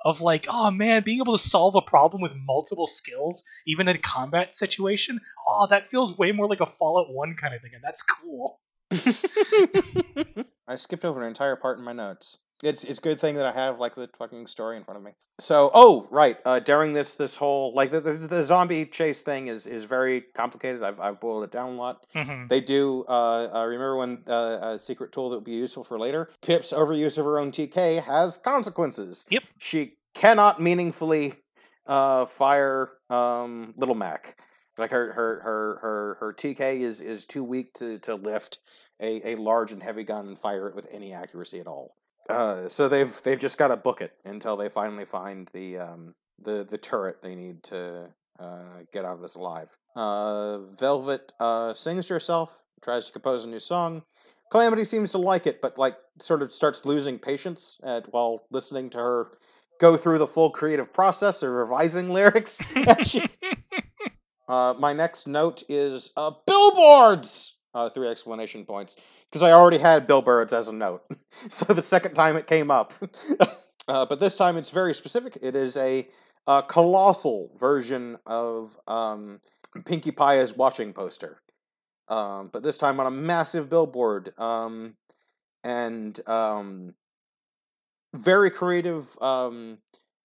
[0.05, 3.97] of like oh man being able to solve a problem with multiple skills even in
[3.97, 7.73] a combat situation oh that feels way more like a fallout 1 kind of thing
[7.75, 8.61] and that's cool
[10.69, 12.39] I skipped over an entire part in my notes.
[12.63, 15.05] It's it's a good thing that I have like the fucking story in front of
[15.05, 15.13] me.
[15.39, 19.47] So oh right, uh, during this this whole like the, the the zombie chase thing
[19.47, 20.83] is is very complicated.
[20.83, 22.05] I've I've boiled it down a lot.
[22.17, 22.49] Mhm.
[22.49, 23.05] They do.
[23.09, 26.31] Uh, uh, remember when uh, a secret tool that would be useful for later?
[26.43, 29.25] Pip's overuse of her own TK has consequences.
[29.31, 29.45] Yep.
[29.59, 31.35] She cannot meaningfully
[31.87, 34.37] uh, fire um, Little Mac.
[34.77, 38.59] Like her her her her her TK is is too weak to to lift
[39.01, 41.95] a, a large and heavy gun and fire it with any accuracy at all.
[42.29, 46.15] Uh, so they've they've just got to book it until they finally find the um,
[46.43, 48.63] the the turret they need to uh,
[48.93, 49.77] get out of this alive.
[49.97, 54.03] Uh, Velvet uh, sings to herself, tries to compose a new song.
[54.51, 58.91] Calamity seems to like it, but like sort of starts losing patience at while listening
[58.91, 59.29] to her
[59.81, 62.59] go through the full creative process of revising lyrics.
[63.05, 63.29] she-
[64.49, 67.55] uh, my next note is uh, billboards.
[67.75, 68.97] Uh, three explanation points
[69.31, 71.03] because I already had billboards as a note.
[71.49, 72.93] so the second time it came up,
[73.89, 75.39] uh, but this time it's very specific.
[75.43, 76.09] It is a,
[76.47, 79.41] uh colossal version of um,
[79.85, 81.43] Pinkie Pie's watching poster,
[82.09, 84.33] um, but this time on a massive billboard.
[84.39, 84.95] Um,
[85.65, 86.95] and um,
[88.15, 89.79] very creative um,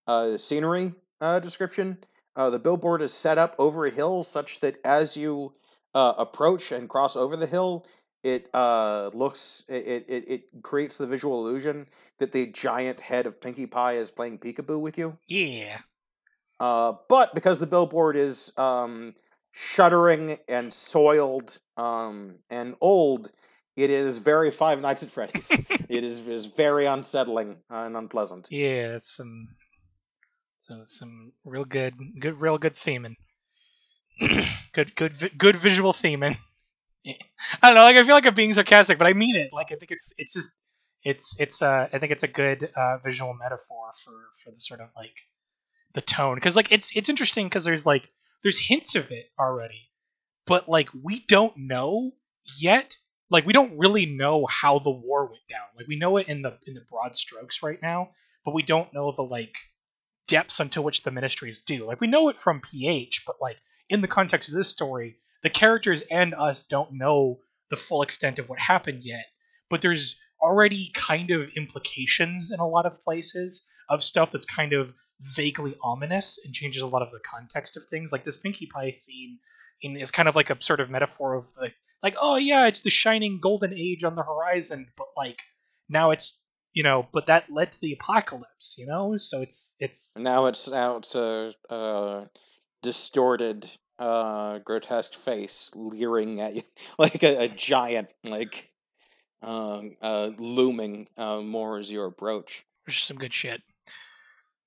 [0.07, 1.97] uh, scenery uh, description.
[2.35, 5.53] Uh, the billboard is set up over a hill such that as you
[5.93, 7.85] uh, approach and cross over the hill,
[8.23, 11.87] it uh, looks it, it it creates the visual illusion
[12.19, 15.17] that the giant head of Pinkie Pie is playing peekaboo with you.
[15.27, 15.79] yeah
[16.59, 19.13] Uh, but because the billboard is um,
[19.51, 23.31] shuddering and soiled um, and old,
[23.75, 25.51] it is very Five Nights at Freddy's.
[25.89, 28.47] it is is very unsettling and unpleasant.
[28.49, 29.47] yeah it's some
[30.59, 33.15] so some real good good real good theming
[34.71, 36.37] good good good visual theming
[37.61, 37.83] I don't know.
[37.83, 39.51] Like I feel like I'm being sarcastic, but I mean it.
[39.53, 40.49] Like I think it's it's just
[41.03, 44.79] it's it's uh I think it's a good uh, visual metaphor for for the sort
[44.79, 45.15] of like
[45.93, 48.09] the tone because like it's it's interesting because there's like
[48.41, 49.89] there's hints of it already,
[50.45, 52.11] but like we don't know
[52.59, 52.97] yet.
[53.29, 55.65] Like we don't really know how the war went down.
[55.75, 58.11] Like we know it in the in the broad strokes right now,
[58.45, 59.55] but we don't know the like
[60.27, 61.85] depths unto which the ministries do.
[61.85, 63.57] Like we know it from PH, but like
[63.89, 68.39] in the context of this story, the characters and us don't know the full extent
[68.39, 69.25] of what happened yet.
[69.69, 74.73] But there's already kind of implications in a lot of places of stuff that's kind
[74.73, 78.11] of vaguely ominous and changes a lot of the context of things.
[78.11, 79.39] Like this Pinkie Pie scene
[79.81, 81.69] in, is kind of like a sort of metaphor of the
[82.01, 85.39] like, oh yeah, it's the shining golden age on the horizon, but like
[85.89, 86.39] now it's
[86.73, 89.15] you know, but that led to the apocalypse, you know.
[89.17, 92.25] So it's it's Now it's now it's a uh,
[92.81, 93.69] distorted,
[93.99, 96.63] uh, grotesque face leering at you
[96.97, 98.09] like a, a giant.
[98.23, 98.71] Like
[99.41, 102.65] um, uh, looming uh, more as you approach.
[102.85, 103.61] Which is some good shit,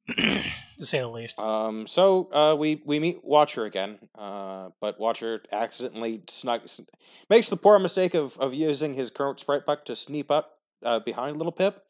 [0.18, 0.40] to
[0.78, 1.40] say the least.
[1.42, 6.80] Um, so uh, we we meet Watcher again, uh, but Watcher accidentally snuck s-
[7.28, 11.36] makes the poor mistake of of using his current sprite-bot to sneak up uh, behind
[11.38, 11.84] Little Pip,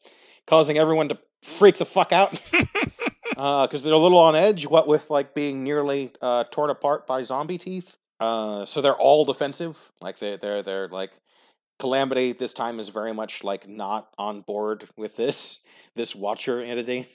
[0.47, 2.41] causing everyone to freak the fuck out
[3.37, 4.65] because they're a little on edge.
[4.67, 7.97] What with like being nearly uh, torn apart by zombie teeth.
[8.19, 9.91] Uh, so they're all defensive.
[10.01, 11.11] Like they they're they're like
[11.79, 15.59] Calamity this time is very much like not on board with this
[15.95, 17.07] this Watcher entity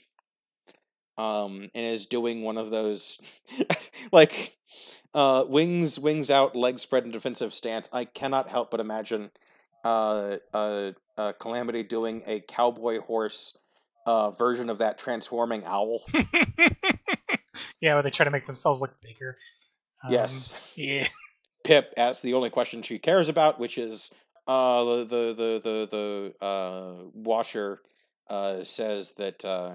[1.18, 3.18] um, and is doing one of those
[4.12, 4.57] like
[5.14, 7.89] uh, wings wings out, legs spread in defensive stance.
[7.93, 9.31] I cannot help but imagine
[9.85, 13.59] uh, uh, uh, Calamity doing a cowboy horse
[14.07, 16.03] uh, version of that transforming owl.
[17.80, 19.36] yeah, where they try to make themselves look bigger.
[20.05, 21.09] Um, yes, Yeah.
[21.64, 24.12] Pip asks the only question she cares about, which is
[24.46, 27.80] uh, the the the the, the uh, Watcher
[28.28, 29.74] uh, says that uh,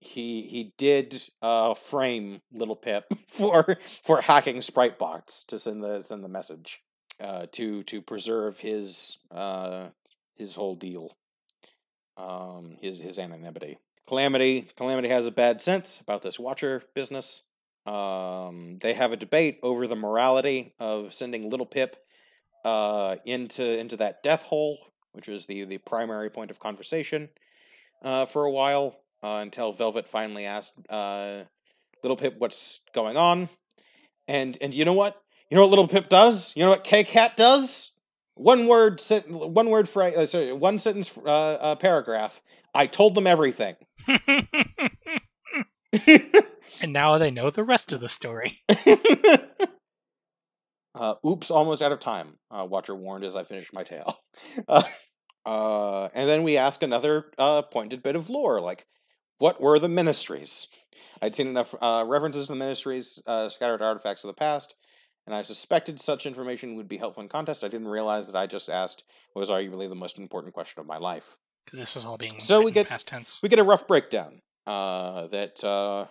[0.00, 6.22] he he did uh, frame little Pip for for hacking sprite-bots to send the send
[6.22, 6.82] the message
[7.20, 9.86] uh, to to preserve his uh,
[10.34, 11.16] his whole deal,
[12.16, 13.78] um, his his anonymity.
[14.06, 17.42] Calamity Calamity has a bad sense about this watcher business.
[17.86, 21.96] Um, they have a debate over the morality of sending little Pip
[22.64, 24.78] uh, into into that death hole,
[25.12, 27.30] which is the the primary point of conversation
[28.02, 31.44] uh, for a while uh, until Velvet finally asked uh,
[32.02, 33.48] Little Pip what's going on,
[34.28, 35.20] and and you know what?
[35.50, 36.54] You know what Little Pip does?
[36.56, 37.91] You know what Kkat does?
[38.34, 42.40] One word, sent, one word for uh, sorry, one sentence uh, uh, paragraph.
[42.74, 43.76] I told them everything.
[46.80, 48.60] and now they know the rest of the story.
[50.94, 52.38] uh, oops, almost out of time.
[52.50, 54.18] Uh, Watcher warned as I finished my tale.
[54.66, 54.82] Uh,
[55.44, 58.86] uh, and then we ask another uh, pointed bit of lore, like
[59.38, 60.68] what were the ministries?
[61.20, 64.74] I'd seen enough uh, references to the ministries, uh, scattered artifacts of the past,
[65.26, 67.62] and I suspected such information would be helpful in context.
[67.64, 70.86] I didn't realize that I just asked what was arguably the most important question of
[70.86, 71.36] my life.
[71.64, 73.40] Because this was all being So we get- past tense.
[73.42, 76.06] We get a rough breakdown uh, that uh,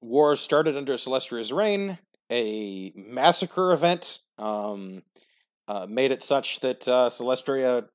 [0.00, 1.98] war started under Celestia's reign.
[2.30, 5.02] A massacre event um,
[5.66, 7.88] uh, made it such that uh, Celestria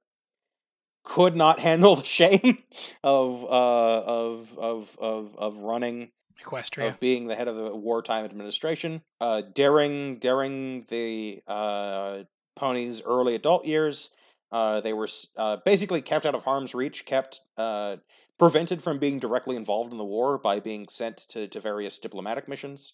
[1.03, 2.57] could not handle the shame
[3.03, 6.11] of uh, of of of of running
[6.45, 6.87] Equestria.
[6.87, 12.23] of being the head of the wartime administration, uh, daring daring the uh,
[12.55, 14.11] ponies' early adult years.
[14.51, 17.97] Uh, they were uh, basically kept out of harm's reach, kept uh,
[18.37, 22.47] prevented from being directly involved in the war by being sent to, to various diplomatic
[22.47, 22.93] missions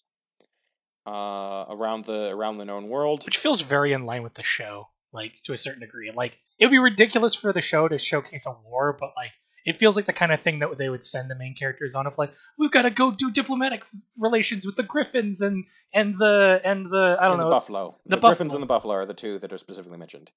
[1.06, 3.24] uh, around the around the known world.
[3.24, 6.10] which feels very in line with the show, like to a certain degree.
[6.14, 9.32] Like it would be ridiculous for the show to showcase a war, but like
[9.64, 12.06] it feels like the kind of thing that they would send the main characters on
[12.06, 13.84] of like we've got to go do diplomatic
[14.18, 17.96] relations with the Griffins and and the and the I don't and know the buffalo.
[18.06, 20.30] the The, griffins and the buffalo are the two that are specifically mentioned.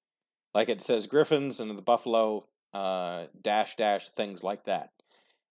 [0.54, 4.90] Like it says griffins and the buffalo uh, dash dash things like that,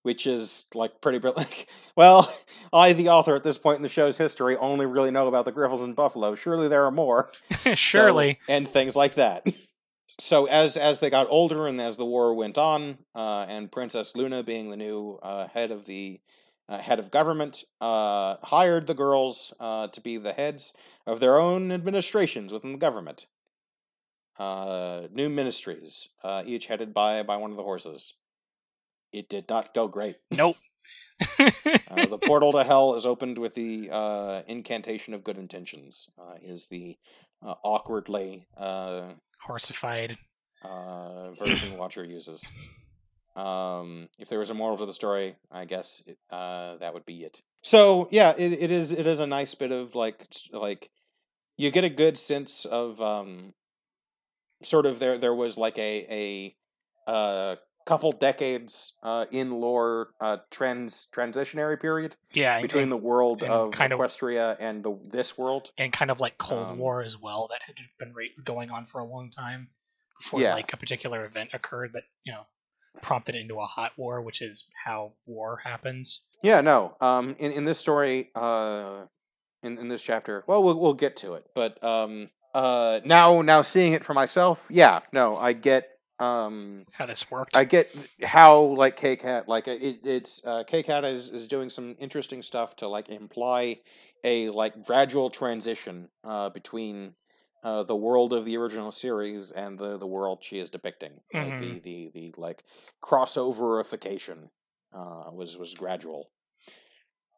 [0.03, 2.32] which is like pretty br- like well,
[2.73, 5.51] I the author at this point in the show's history only really know about the
[5.51, 6.36] griffins and buffalo.
[6.36, 7.32] Surely there are more.
[7.63, 9.45] So- surely and things like that.
[10.20, 14.16] So as as they got older and as the war went on, uh, and Princess
[14.16, 16.22] Luna, being the new uh, head of the
[16.70, 20.74] uh, head of government, uh, hired the girls uh, to be the heads
[21.05, 23.28] of their own administrations within the government.
[24.38, 28.16] Uh, new ministries, uh, each headed by by one of the horses.
[29.11, 30.18] It did not go great.
[30.32, 30.57] nope.
[31.89, 36.09] Uh, the portal to hell is opened with the uh, incantation of good intentions.
[36.20, 36.97] Uh, is the
[37.45, 39.03] uh, awkwardly uh,
[39.47, 40.17] Horsified.
[40.63, 42.51] uh, version Watcher uses.
[43.35, 47.05] Um, if there was a moral to the story, I guess it, uh, that would
[47.05, 47.41] be it.
[47.63, 48.91] So yeah, it, it is.
[48.91, 50.89] It is a nice bit of like like
[51.57, 53.53] you get a good sense of um,
[54.63, 55.17] sort of there.
[55.17, 56.55] There was like a
[57.07, 57.55] a uh,
[57.86, 63.51] couple decades uh, in lore uh, trans transitionary period Yeah, and, between the world and
[63.51, 65.71] of kind of- Equestria and the this world.
[65.77, 68.86] and kind of like Cold um, War as well that had been ra- going on
[68.86, 69.69] for a long time
[70.19, 70.53] before Yeah.
[70.55, 72.47] like a particular event occurred that you know
[73.01, 76.21] prompted into a hot war, which is how war happens.
[76.41, 76.95] Yeah, no.
[77.01, 79.05] Um, in in this story, uh,
[79.63, 81.45] in in this chapter, well, we'll we'll get to it.
[81.53, 85.89] But um, uh, now now seeing it for myself, yeah, no, I get
[86.20, 87.55] um, How this worked.
[87.57, 87.93] I get
[88.24, 92.88] how like Kkat like it, it's uh, Kkat is is doing some interesting stuff to
[92.88, 93.80] like imply
[94.24, 97.16] a like gradual transition uh between
[97.63, 101.13] uh, the world of the original series and the the world she is depicting.
[101.34, 101.59] Like Mhm.
[101.59, 102.63] the the the like
[103.03, 104.49] crossoverification
[104.93, 106.30] uh, was was gradual.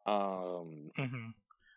[0.06, 0.90] Um.
[0.98, 1.30] mm-hmm.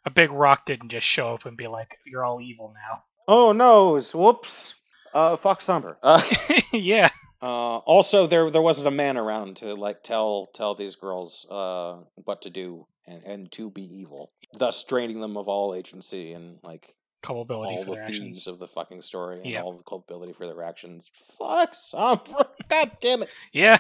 [0.06, 3.52] A big rock didn't just show up and be like, "You're all evil now." Oh
[3.52, 4.00] no!
[4.00, 4.76] Whoops.
[5.14, 5.98] Uh, Fox Somber.
[6.02, 6.22] Uh,
[6.74, 7.10] yeah.
[7.42, 11.98] uh, also, there there wasn't a man around to like tell tell these girls uh
[12.16, 16.60] what to do and and to be evil, thus draining them of all agency and
[16.64, 18.48] like Culpability all for the their themes actions.
[18.48, 19.64] of the fucking story and Yep.
[19.64, 21.10] all the culpability for their actions.
[21.38, 22.48] Fuck Sombra.
[22.68, 23.30] God damn it.
[23.52, 23.78] Yeah.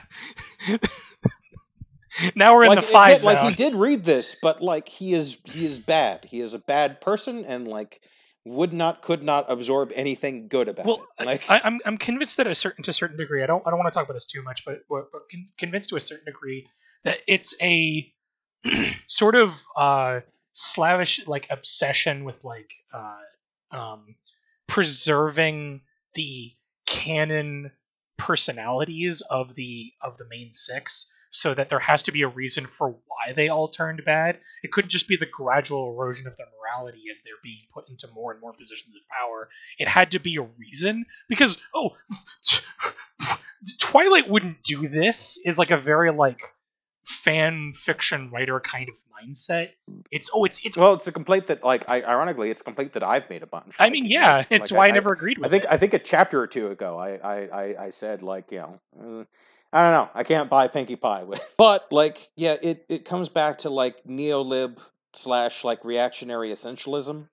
[2.36, 5.13] now we're in like, the five again, like he did read this, but like he
[5.13, 6.25] is he is bad.
[6.25, 8.01] He is a bad person and like
[8.45, 11.25] would not could not absorb anything good about Well, it.
[11.25, 13.43] Like I, I'm I'm convinced that a certain to a certain degree.
[13.43, 15.47] I don't I don't want to talk about this too much, but but but con-
[15.57, 16.67] convinced to a certain degree
[17.03, 18.11] that it's a
[19.07, 20.21] sort of uh
[20.53, 24.15] slavish like obsession with like uh um
[24.67, 25.81] preserving
[26.15, 26.51] the
[26.85, 27.71] canon
[28.17, 32.65] personalities of the of the main six so that there has to be a reason
[32.65, 34.38] for why they all turned bad.
[34.63, 38.07] It couldn't just be the gradual erosion of their morality as they're being put into
[38.13, 39.49] more and more positions of power.
[39.79, 41.95] It had to be a reason because oh
[43.79, 46.41] twilight wouldn't do this is like a very like
[47.03, 49.69] fan fiction writer kind of mindset.
[50.11, 52.93] It's oh it's it's well, it's a complaint that like I ironically it's a complaint
[52.93, 53.75] that I've made a bunch.
[53.79, 55.69] i mean yeah like- it's like, why I, I- never agreed with I think it.
[55.71, 58.79] I think a chapter or two ago, I I, I, I said like you know,
[59.21, 59.23] uh,
[59.74, 63.30] I don't know, I can't buy Pinkie Pie with, but like yeah, it it comes
[63.30, 64.78] back to like neolib
[65.13, 67.30] slash like reactionary essentialism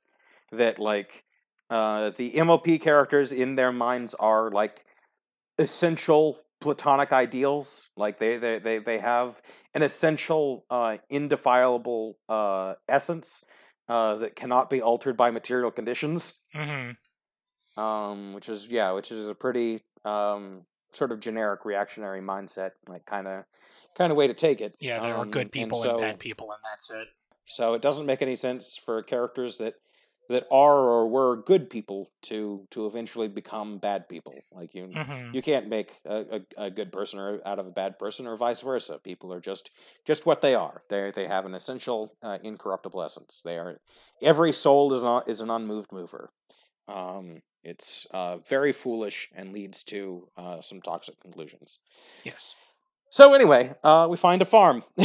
[0.52, 1.24] that like
[1.70, 4.84] uh the MLP characters in their minds are like
[5.58, 7.88] essential platonic ideals.
[7.96, 9.42] Like they they they, they have
[9.74, 13.44] an essential uh indefilable uh essence
[13.88, 16.34] uh that cannot be altered by material conditions.
[16.54, 16.92] Hmm
[17.78, 23.04] um, which is yeah, which is a pretty um, sort of generic reactionary mindset, like
[23.06, 23.44] kind of
[23.96, 24.76] kind of way to take it.
[24.80, 27.08] yeah there are Um, good and people so, and bad people and that's it
[27.46, 29.74] So it doesn't make any sense for characters that
[30.28, 34.44] that are or were good people to to eventually become bad people.
[34.52, 37.70] Like you, hmm you can't make a, a, a good person or out of a
[37.70, 38.98] bad person or vice versa.
[38.98, 39.70] People are just
[40.04, 40.82] just what they are.
[40.90, 43.40] They they have an essential uh, incorruptible essence.
[43.42, 43.80] They are
[44.22, 46.30] every soul is not is an unmoved mover.
[46.88, 51.80] Um, it's uh, very foolish and leads to uh, some toxic conclusions.
[52.24, 52.54] yes
[53.10, 54.84] So anyway, uh, we find a farm,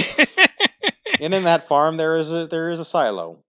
[1.20, 3.40] and in that farm there is a there is a silo.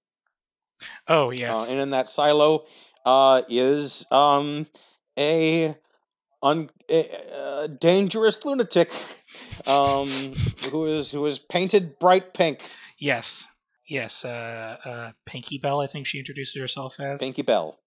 [1.09, 2.64] oh Uh, yes and in that silo
[3.05, 4.66] uh, is um,
[5.18, 5.74] a,
[6.43, 7.01] un- a,
[7.64, 8.91] a dangerous lunatic
[9.66, 10.09] um,
[10.70, 12.68] who is who is painted bright pink.
[12.99, 13.47] yes
[13.87, 17.78] yes uh uh Pinkie Belle i think she introduced herself as Pinkie Belle.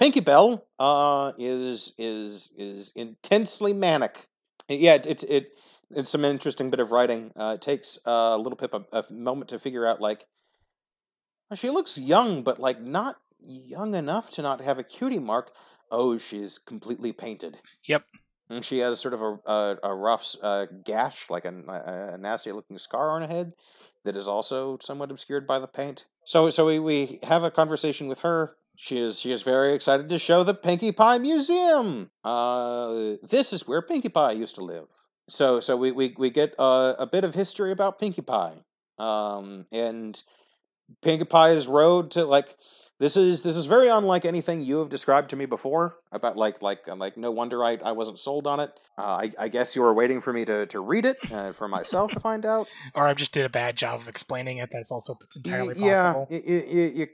[0.00, 4.28] Pinkie Belle uh, is is is intensely manic.
[4.66, 5.52] Yeah, it, it it
[5.90, 7.32] it's some interesting bit of writing.
[7.36, 10.24] Uh, it takes uh, a little bit of a moment to figure out like
[11.54, 15.52] she looks young, but like not young enough to not have a cutie mark.
[15.90, 17.58] Oh, she's completely painted.
[17.86, 18.04] Yep.
[18.48, 22.18] And she has sort of a a, a rough uh, gash, like a, a, a
[22.18, 23.52] nasty looking scar on her head,
[24.04, 26.06] that is also somewhat obscured by the paint.
[26.24, 28.56] So so we, we have a conversation with her.
[28.82, 32.10] She is she is very excited to show the Pinkie Pie Museum.
[32.24, 34.88] Uh, this is where Pinkie Pie used to live.
[35.28, 38.64] So so we we, we get uh, a bit of history about Pinkie Pie.
[38.96, 40.20] Um, and
[41.02, 42.56] Pinkie Pie's road to like
[42.98, 46.62] this is this is very unlike anything you have described to me before about like
[46.62, 48.70] like uh, like no wonder I, I wasn't sold on it.
[48.96, 51.68] Uh, I, I guess you were waiting for me to, to read it uh, for
[51.68, 52.66] myself to find out.
[52.94, 56.26] or i just did a bad job of explaining it that's also it's entirely possible
[56.30, 57.06] y- y- y- you,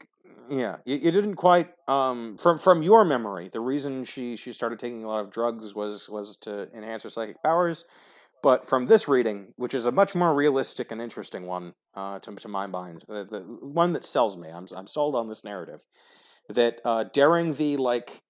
[0.51, 3.49] yeah, you, you didn't quite um from from your memory.
[3.49, 7.11] The reason she she started taking a lot of drugs was was to enhance her
[7.11, 7.85] psychic powers.
[8.43, 12.35] But from this reading, which is a much more realistic and interesting one, uh, to,
[12.37, 15.83] to my mind, the, the one that sells me, I'm I'm sold on this narrative,
[16.49, 18.23] that uh, during the like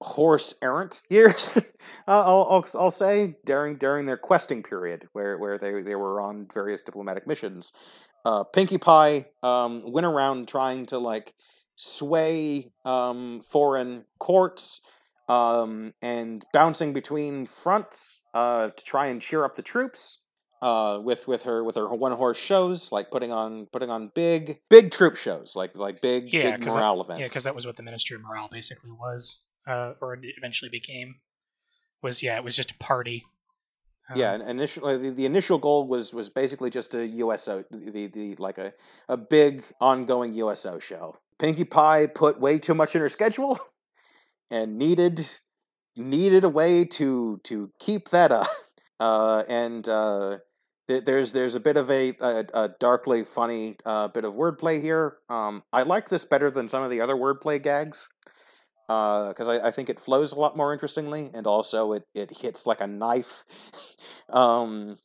[0.00, 1.58] horse errant years,
[2.06, 6.46] I'll, I'll I'll say during during their questing period, where where they they were on
[6.52, 7.72] various diplomatic missions,
[8.28, 11.32] uh, Pinkie Pie um, went around trying to like
[11.76, 14.82] sway um, foreign courts
[15.28, 20.22] um, and bouncing between fronts uh, to try and cheer up the troops.
[20.60, 24.58] Uh, with with her with her one horse shows, like putting on putting on big
[24.68, 27.20] big troop shows, like like big Yeah, big morale events.
[27.20, 31.14] Yeah, because that was what the Ministry of Morale basically was, uh, or eventually became.
[32.02, 33.24] Was yeah, it was just a party.
[34.14, 38.06] Yeah, Um, and initially the, the initial goal was was basically just a USO, the
[38.06, 38.72] the like a
[39.08, 41.16] a big ongoing USO show.
[41.38, 43.58] Pinkie Pie put way too much in her schedule,
[44.50, 45.20] and needed
[45.96, 48.46] needed a way to to keep that up.
[49.00, 50.38] Uh, and uh,
[50.88, 54.82] th- there's there's a bit of a, a, a darkly funny uh, bit of wordplay
[54.82, 55.18] here.
[55.28, 58.08] Um, I like this better than some of the other wordplay gags
[58.88, 62.66] because I, I think it flows a lot more interestingly, and also it it hits
[62.66, 63.44] like a knife.
[64.30, 64.98] um,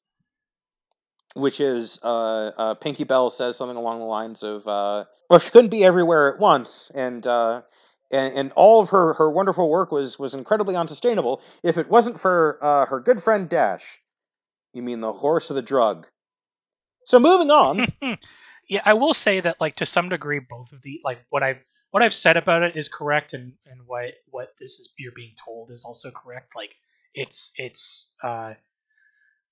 [1.36, 5.50] which is uh, uh, Pinkie Belle says something along the lines of, uh, "Well, she
[5.50, 7.64] couldn't be everywhere at once, and uh,
[8.12, 12.20] and, and all of her, her wonderful work was was incredibly unsustainable if it wasn't
[12.20, 14.00] for uh, her good friend Dash.
[14.74, 16.08] You mean the horse of the drug?
[17.06, 17.88] So moving on.
[18.70, 21.64] yeah, I will say that like to some degree, both of the like what I've
[21.94, 25.36] what I've said about it is correct, and and what what this is you're being
[25.46, 26.54] told is also correct.
[26.56, 26.72] Like
[27.14, 28.56] it's it's uh,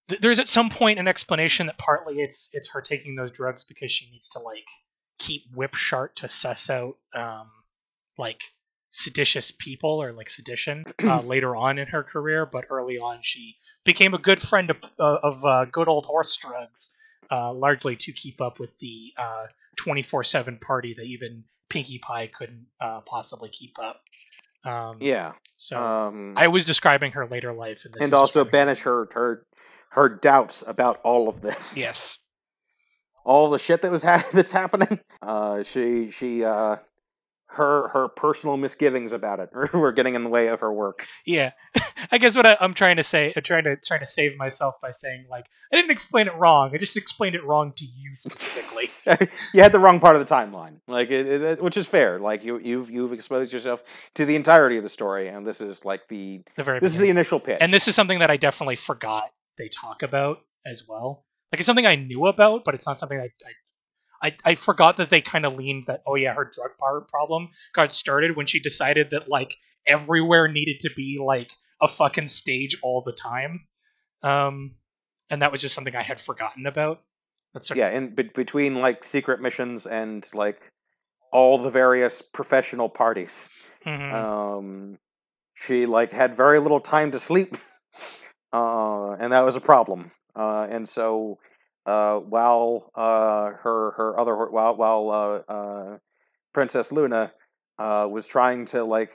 [0.10, 3.64] th- there's at some point an explanation that partly it's it's her taking those drugs
[3.64, 4.66] because she needs to like
[5.20, 7.52] keep Whipshart to suss out um
[8.18, 8.42] like
[8.90, 13.56] seditious people or like sedition uh, later on in her career, but early on she
[13.86, 16.90] became a good friend of, uh, of uh, good old horse drugs,
[17.32, 19.12] uh, largely to keep up with the
[19.76, 24.02] twenty four seven party that even Pinkie Pie couldn't uh, possibly keep up.
[24.64, 25.32] Um, yeah.
[25.58, 29.46] So Um, I was describing her later life, and this and also banish her her
[29.92, 31.78] her doubts about all of this.
[31.78, 32.20] Yes.
[33.26, 35.00] all the shit that was ha- that's happening.
[35.22, 36.78] Uh, she she uh,
[37.54, 41.06] her her personal misgivings about it were getting in the way of her work.
[41.26, 41.52] Yeah,
[42.12, 44.76] I guess what I, I'm trying to say, I'm trying to trying to save myself
[44.82, 46.72] by saying like I didn't explain it wrong.
[46.74, 48.90] I just explained it wrong to you specifically.
[49.54, 52.20] you had the wrong part of the timeline, like it, it, it- which is fair.
[52.20, 53.84] Like you you've you've exposed yourself
[54.16, 57.00] to the entirety of the story, and this is like the the very this is
[57.00, 57.58] the initial pitch.
[57.62, 61.26] and this is something that I definitely forgot they talk about as well.
[61.52, 63.52] Like it's something I knew about, but it's not something I I,
[64.22, 66.04] I, I forgot that they kind of leaned that.
[66.06, 66.72] Oh yeah, her drug
[67.08, 69.56] problem got started when she decided that like
[69.88, 71.52] everywhere needed to be like
[71.82, 73.68] a fucking stage all the time.
[74.22, 74.76] Um,
[75.30, 77.02] and that was just something I had forgotten about.
[77.54, 80.72] That's sort yeah, and be- between like secret missions and like
[81.32, 83.50] all the various professional parties.
[83.86, 84.14] Mhm.
[84.14, 85.00] um,
[85.56, 87.58] she like had very little time to sleep,
[88.54, 90.12] uh, and that was a problem.
[90.36, 91.40] Uh, and so,
[91.86, 95.98] uh, while uh, her her other while while uh, uh,
[96.54, 97.34] Princess Luna
[97.80, 99.12] uh, was trying to like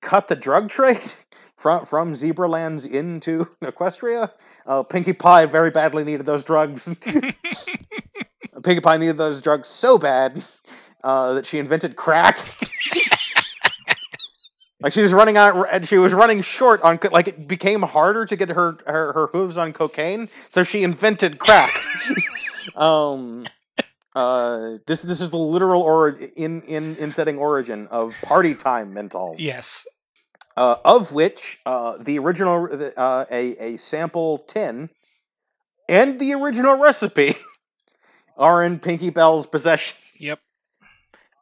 [0.00, 1.12] cut the drug trade
[1.56, 4.32] from from Zebralands into Equestria,
[4.66, 6.94] uh, Pinkie Pie very badly needed those drugs.
[8.62, 10.44] Pinkie Pie needed those drugs so bad
[11.04, 12.38] uh, that she invented crack.
[14.80, 17.00] Like she was running out, and she was running short on.
[17.10, 21.38] Like it became harder to get her her, her hooves on cocaine, so she invented
[21.40, 21.72] crack.
[22.76, 23.44] um,
[24.14, 28.94] uh, this this is the literal or in in in setting origin of party time
[28.94, 29.86] Mintals yes.
[30.56, 34.90] uh, of which uh, the original uh, a a sample tin
[35.88, 37.36] and the original recipe
[38.36, 39.96] are in Pinkie Belle's possession.
[40.18, 40.40] Yep.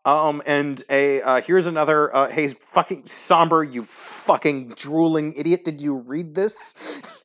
[0.07, 2.15] Um, and a uh, here's another.
[2.15, 5.65] Uh, hey, fucking somber, you fucking drooling idiot!
[5.65, 6.77] Did you read this?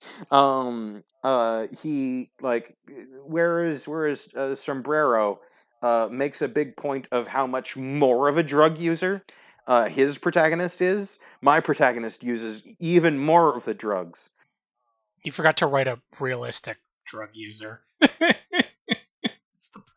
[0.31, 2.75] um, uh, he like,
[3.23, 5.39] where is where is uh, sombrero?
[5.83, 9.23] Uh, makes a big point of how much more of a drug user
[9.67, 11.19] uh, his protagonist is.
[11.39, 14.31] My protagonist uses even more of the drugs.
[15.23, 17.81] You forgot to write a realistic drug user.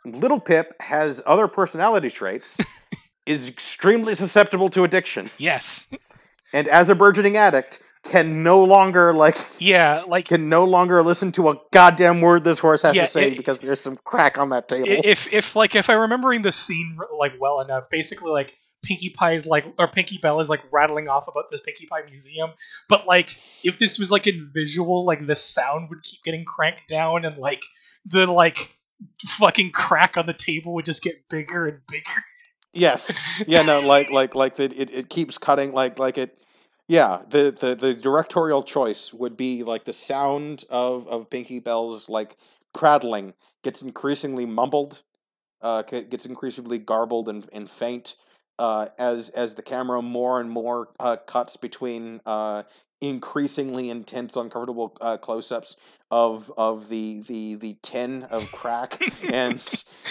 [0.04, 2.58] Little Pip has other personality traits,
[3.26, 5.88] is extremely susceptible to addiction, yes.
[6.52, 11.32] and as a burgeoning addict, can no longer like Yeah, like can no longer listen
[11.32, 14.36] to a goddamn word this horse has Yeah, to say it- because there's some crack
[14.38, 14.86] on that table.
[14.88, 19.32] if if like if I'm remembering the scene like well enough, basically like Pinkie Pie
[19.32, 22.50] is like or Pinkie Belle is like rattling off about this Pinkie Pie museum,
[22.90, 23.34] but like
[23.64, 27.38] if this was like in visual, like the sound would keep getting cranked down and
[27.38, 27.62] like
[28.04, 28.74] the like
[29.26, 32.24] fucking crack on the table would just get bigger and bigger.
[32.72, 34.72] yes, yeah, no, like like like that.
[34.72, 36.38] It, it keeps cutting like like it.
[36.86, 42.08] Yeah, the, the the directorial choice would be like the sound of of Pinkie Belle's
[42.08, 42.36] like
[42.74, 43.32] prattling
[43.62, 45.02] gets increasingly mumbled,
[45.62, 48.16] uh, gets increasingly garbled and, and faint,
[48.58, 52.64] uh, as as the camera more and more uh, cuts between uh,
[53.08, 55.76] increasingly intense, uncomfortable uh, close-ups
[56.10, 58.98] of of the the the tin of crack
[59.32, 59.62] and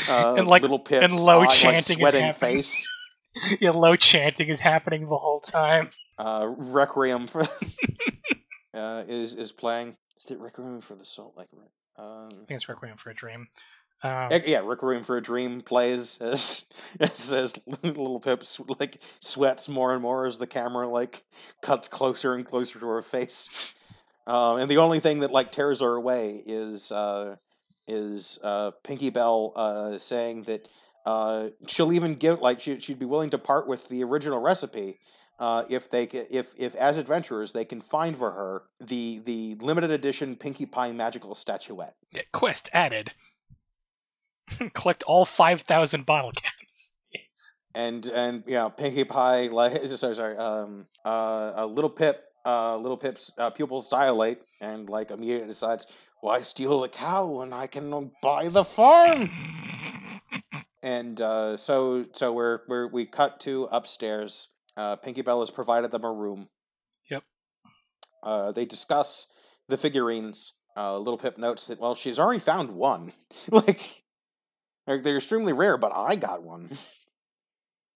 [0.10, 2.58] uh, And, like- little Pip's and low uh, chanting is sweating happening.
[2.58, 2.88] face.
[3.60, 5.90] yeah, low chanting is happening the whole time.
[6.18, 7.42] uh, Requiem for
[8.74, 9.96] uh, is is playing.
[10.18, 11.48] Is it Requiem for the Salt Lake?
[11.98, 13.48] um, I think it's Requiem for a Dream.
[14.04, 16.66] Um, Yeah, Requiem for a Dream plays as
[17.00, 21.24] as, as little Pips like sweats more and more as the camera like
[21.62, 23.74] cuts closer and closer to her face.
[24.26, 27.36] Um, and the only thing that like tears her away is uh,
[27.88, 30.68] is uh, Pinkie Belle uh, saying that
[31.06, 35.00] uh, she'll even give like she, she'd be willing to part with the original recipe
[35.40, 39.92] uh, if they if if as adventurers they can find for her the the limited
[39.92, 41.96] edition Pinkie Pie magical statuette.
[42.14, 43.12] yeah, quest added.
[44.74, 46.96] Collect all 5,000 bottle caps.
[47.76, 52.98] and and yeah, Pinkie Pie like sorry sorry um uh a little Pip uh little
[52.98, 55.88] Pip's uh, pupils dilate and like immediately decides
[56.22, 59.30] why steal the cow when I can buy the farm
[60.84, 65.92] and uh so so we're we're we cut to upstairs uh Pinkie Belle has provided
[65.92, 66.50] them a room
[67.10, 67.24] Yep.
[68.24, 69.28] uh they discuss
[69.70, 73.14] the figurines uh little Pip notes that well she's already found one
[73.52, 74.03] like
[74.86, 76.70] they're, they're extremely rare but I got one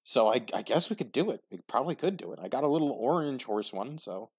[0.08, 1.42] So I, I guess we could do it.
[1.52, 2.40] We probably could do it.
[2.42, 4.30] I got a little orange horse one, so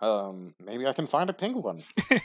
[0.00, 1.82] um maybe I can find a pink one.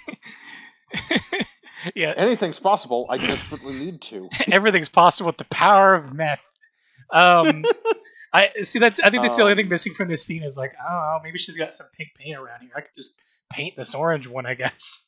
[1.93, 3.05] yeah, Anything's possible.
[3.09, 4.29] I desperately need to.
[4.49, 6.39] everything's possible with the power of meth.
[7.11, 7.65] Um,
[8.31, 8.79] I see.
[8.79, 11.17] That's I think that's the only thing Um, missing from this scene is like, oh,
[11.23, 12.71] maybe she's got some pink paint around here.
[12.77, 13.11] I could just
[13.49, 15.03] paint this orange one, I guess.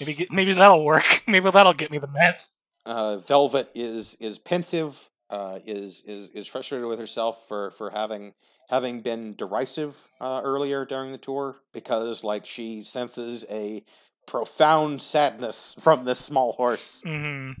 [0.00, 1.22] Maybe get, maybe that'll work.
[1.28, 2.48] Maybe that'll get me the meth.
[2.88, 5.10] Uh, Velvet is is pensive.
[5.28, 8.32] Uh, is is is frustrated with herself for for having
[8.70, 13.84] having been derisive uh, earlier during the tour because like she senses a
[14.26, 17.02] profound sadness from this small horse.
[17.04, 17.52] hmm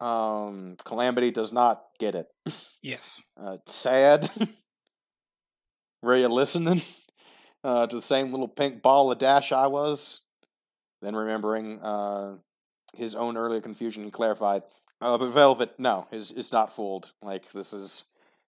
[0.00, 2.28] Um, Calamity does not get it.
[2.82, 3.20] Yes.
[3.36, 4.30] uh, sad.
[6.02, 6.82] Were you listening
[7.64, 10.20] uh, to the same little pink ball of dash I was?
[11.02, 12.36] Then remembering uh,
[12.96, 14.62] his own earlier confusion, he clarified.
[15.00, 17.12] Uh, but Velvet, no, is is not fooled.
[17.22, 18.04] Like this is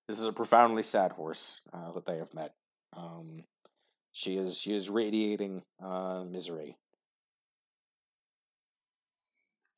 [0.09, 2.55] this is a profoundly sad horse uh, that they have met.
[2.97, 3.45] Um,
[4.13, 6.77] she is she is radiating uh, misery.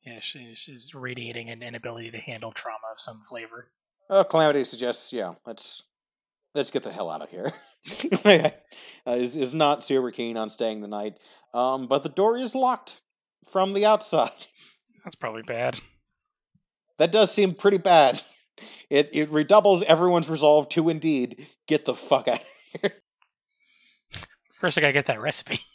[0.05, 3.69] Yeah, she, she's radiating an inability to handle trauma of some flavor.
[4.09, 5.83] Uh, Calamity suggests, yeah, let's
[6.53, 7.53] let's get the hell out of here.
[9.07, 11.17] uh, is is not super keen on staying the night,
[11.53, 13.01] um, but the door is locked
[13.49, 14.47] from the outside.
[15.03, 15.79] That's probably bad.
[16.97, 18.21] That does seem pretty bad.
[18.87, 22.43] It it redoubles everyone's resolve to indeed get the fuck out.
[24.59, 25.59] First, I gotta get that recipe.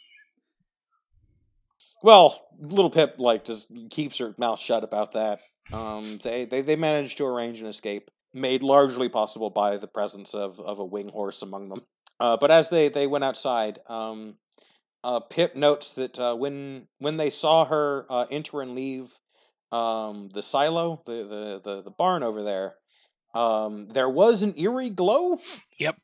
[2.02, 5.40] Well, little Pip like just keeps her mouth shut about that.
[5.72, 10.32] Um, they they they managed to arrange an escape, made largely possible by the presence
[10.32, 11.82] of of a wing horse among them.
[12.20, 14.36] Uh, but as they they went outside, um,
[15.04, 19.12] uh, Pip notes that uh, when when they saw her uh, enter and leave
[19.72, 22.74] um, the silo, the, the the the barn over there,
[23.34, 25.38] um, there was an eerie glow.
[25.78, 25.96] Yep.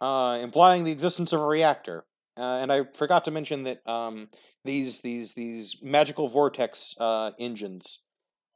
[0.00, 2.04] Uh, implying the existence of a reactor.
[2.36, 4.28] Uh, and I forgot to mention that um,
[4.64, 8.00] these these these magical vortex uh, engines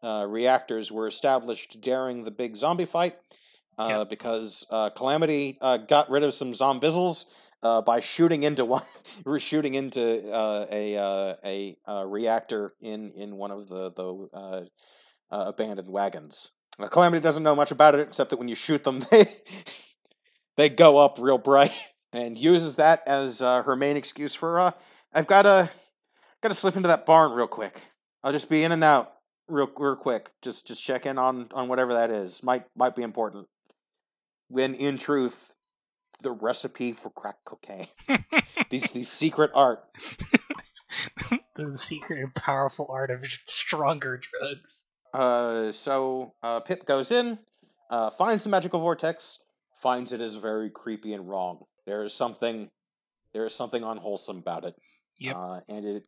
[0.03, 3.15] uh, reactors were established during the big zombie fight
[3.79, 4.09] uh, Yep.
[4.11, 7.27] because uh, Calamity uh, got rid of some zombizzles
[7.63, 8.83] uh, by shooting into one
[9.39, 14.65] shooting into uh, a uh, a uh, reactor in in one of the the uh,
[15.31, 16.51] abandoned wagons.
[16.79, 19.27] Uh, Calamity doesn't know much about it except that when you shoot them, they
[20.57, 21.73] they go up real bright,
[22.13, 24.71] and uses that as her main excuse for uh,
[25.13, 25.71] I've got to
[26.43, 27.81] got to slip into that barn real quick.
[28.23, 29.13] I'll just be in and out
[29.49, 30.31] real real quick.
[30.43, 32.43] Just just check in on on whatever that is.
[32.43, 33.47] Might might be important.
[34.49, 35.55] When in truth,
[36.23, 37.87] the recipe for crack cocaine.
[38.71, 39.85] these these secret art.
[41.57, 44.87] the secret and powerful art of stronger drugs.
[45.13, 47.39] Uh, so uh, Pip goes in,
[47.91, 49.39] uh, finds the magical vortex,
[49.81, 51.65] finds it is very creepy and wrong.
[51.87, 52.69] There is something,
[53.33, 54.75] there is something unwholesome about it.
[55.19, 55.37] Yep.
[55.37, 56.07] Uh, and it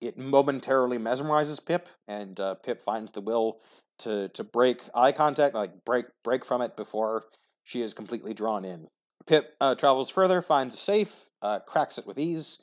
[0.00, 3.60] it momentarily mesmerizes Pip, and uh, Pip finds the will
[4.00, 7.24] to to break eye contact, like break break from it before
[7.64, 8.88] she is completely drawn in.
[9.26, 12.62] Pip uh, travels further, finds a safe, uh, cracks it with ease,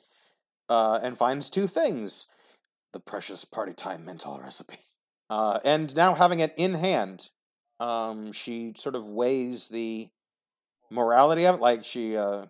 [0.68, 2.26] uh, and finds two things:
[2.92, 4.78] the precious party time Mintal recipe.
[5.30, 7.28] Uh, and now having it in hand,
[7.80, 10.08] um, she sort of weighs the
[10.90, 11.60] morality of it.
[11.60, 12.46] Like she uh,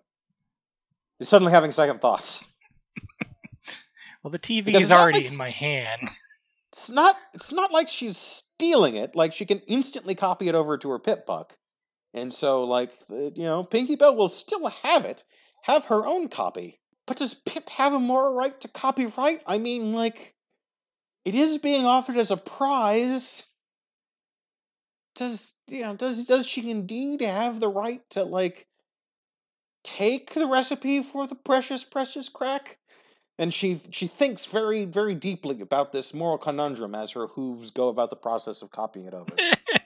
[1.21, 2.45] is suddenly having second thoughts.
[4.25, 6.03] Well, the TV Because is already like- in my hand.
[6.73, 7.17] It's not.
[7.33, 9.17] It's not like she's stealing it.
[9.17, 11.57] Like she can instantly copy it over to her pip buck,
[12.15, 15.25] and so like you know, Pinkie Belle will still have it,
[15.63, 16.81] have her own copy.
[17.07, 19.41] But does Pip have a moral right to copyright?
[19.47, 20.35] I mean, like,
[21.25, 23.47] it is being offered as a prize.
[25.17, 25.97] Does you know?
[25.97, 28.67] Does does she indeed have the right to like
[29.83, 32.79] take the recipe for the precious precious crack?
[33.39, 37.89] And she she thinks very very deeply about this moral conundrum as her hooves go
[37.89, 39.33] about the process of copying it over.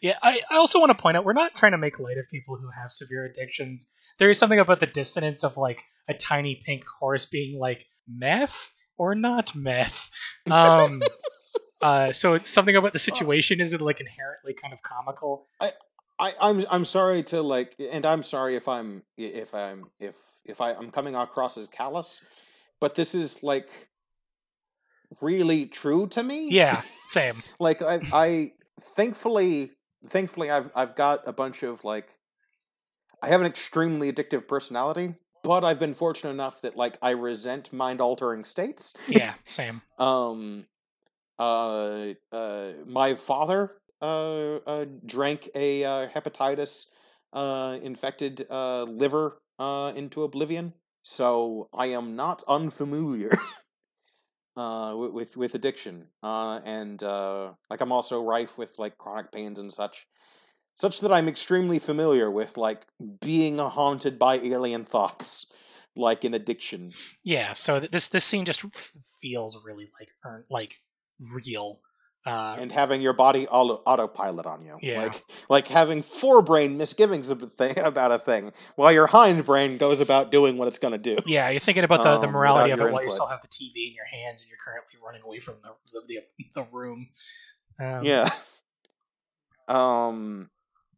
[0.00, 2.28] yeah, I, I also want to point out we're not trying to make light of
[2.30, 3.90] people who have severe addictions.
[4.18, 8.70] There is something about the dissonance of like a tiny pink horse being like meth
[8.98, 10.10] or not meth.
[10.50, 11.02] Um,
[11.82, 15.46] uh, so it's something about the situation is it like inherently kind of comical.
[16.20, 20.14] I, I'm I'm sorry to like, and I'm sorry if I'm if I'm if
[20.44, 22.24] if I, I'm coming across as callous,
[22.80, 23.70] but this is like
[25.20, 26.50] really true to me.
[26.50, 27.42] Yeah, same.
[27.58, 29.70] like I I thankfully
[30.06, 32.18] thankfully I've I've got a bunch of like
[33.22, 37.72] I have an extremely addictive personality, but I've been fortunate enough that like I resent
[37.72, 38.94] mind altering states.
[39.08, 39.82] Yeah, same.
[39.98, 40.66] um
[41.38, 46.86] uh uh my father uh, uh drank a uh, hepatitis
[47.34, 50.74] uh infected uh liver uh into oblivion.
[51.02, 53.32] So I am not unfamiliar
[54.60, 56.06] uh with, with addiction.
[56.22, 60.06] Uh and uh like I'm also rife with like chronic pains and such
[60.74, 62.86] such that I'm extremely familiar with like
[63.20, 65.52] being haunted by alien thoughts,
[65.96, 66.92] like an addiction.
[67.22, 68.62] Yeah, so this this scene just
[69.20, 70.08] feels really like
[70.50, 70.74] like
[71.32, 71.80] real.
[72.30, 75.02] Uh, and having your body auto- autopilot on you, Yeah.
[75.02, 80.00] like like having forebrain misgivings of a thing, about a thing, while your hindbrain goes
[80.00, 81.18] about doing what it's gonna do.
[81.26, 83.42] yeah, you're thinking about the, the Um, morality of it your while you still have
[83.42, 86.66] the TV in your hands and you're currently running away from the the, the, the
[86.70, 87.08] room.
[87.78, 88.28] Um, yeah.
[89.68, 90.50] Um.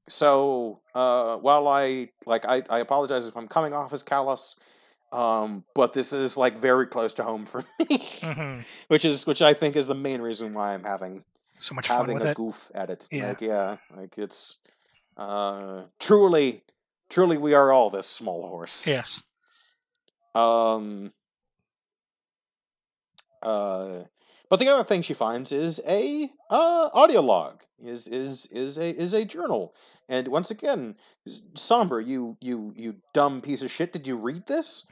[0.08, 4.56] So, uh, while I like, I I apologize if I'm coming off as callous.
[5.12, 8.64] Um, but this is like very close to home for me, mhm.
[8.88, 11.24] which is which I think is the main reason why I'm having
[11.58, 12.36] So much having a it.
[12.36, 13.06] goof at it.
[13.10, 13.28] Yeah.
[13.28, 14.56] Like, yeah, like it's
[15.18, 16.62] uh truly
[17.10, 18.86] truly we are all this small horse.
[18.86, 19.22] Yes.
[20.34, 21.12] Um
[23.42, 24.04] uh
[24.52, 27.62] but the other thing she finds is a uh audio log.
[27.82, 29.74] Is is is a is a journal.
[30.10, 30.96] And once again,
[31.54, 34.86] somber, you you you dumb piece of shit, did you read this?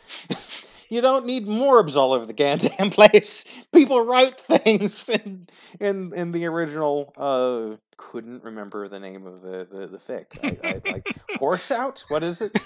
[0.88, 3.44] you don't need Morbs all over the goddamn place.
[3.70, 5.46] People write things in
[5.78, 10.42] in, in the original uh couldn't remember the name of the the, the fic.
[10.42, 11.06] I, I, like
[11.36, 12.02] horse out?
[12.08, 12.58] What is it?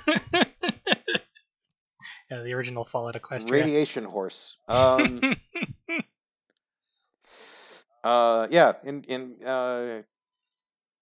[2.31, 3.51] yeah, the original Fallout Equestria.
[3.51, 4.59] Radiation horse.
[4.69, 5.35] Um
[8.05, 10.03] uh yeah in in uh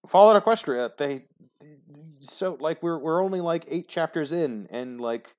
[0.06, 1.24] fallout equestria they
[2.20, 5.34] so like we're we're only like eight chapters in and like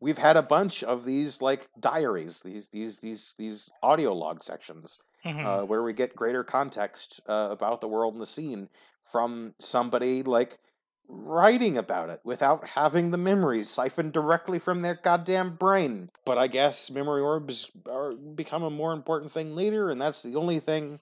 [0.00, 4.98] we've had a bunch of these like diaries these these these these audio log sections
[5.24, 5.44] Mhm.
[5.46, 8.68] uh, where we get greater context uh, about the world and the scene
[9.02, 10.58] from somebody like
[11.08, 16.10] writing about it without having the memories siphoned directly from their goddamn brain.
[16.24, 20.36] But I guess memory orbs are become a more important thing later, and that's the
[20.36, 21.00] only thing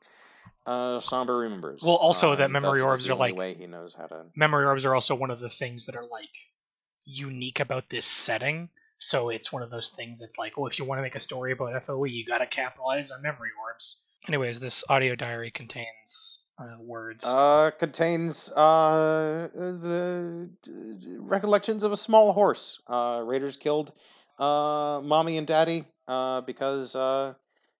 [0.66, 1.82] uh, Somber remembers.
[1.82, 4.26] Well, also Uh, that memory orbs are like- way he knows how to.
[4.36, 6.28] memory orbs are also one of the things that are like
[7.04, 8.68] unique about this setting.
[8.98, 11.20] So it's one of those things that like, well, if you want to make a
[11.20, 14.04] story about FOE, you got to capitalize on memory orbs.
[14.28, 17.24] Anyways, this audio diary contains uh, words.
[17.26, 20.50] Uh, contains uh the
[21.18, 22.82] recollections of a small horse.
[22.86, 23.92] Uh, raiders killed
[24.38, 27.34] uh mommy and daddy uh because uh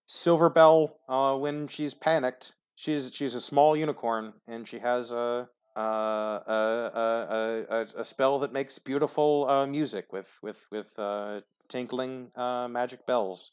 [0.07, 6.39] Silverbell uh when she's panicked she's she's a small unicorn and she has a uh,
[6.47, 12.29] a, a, a, a spell that makes beautiful uh, music with with with uh, tinkling
[12.35, 13.51] uh, magic bells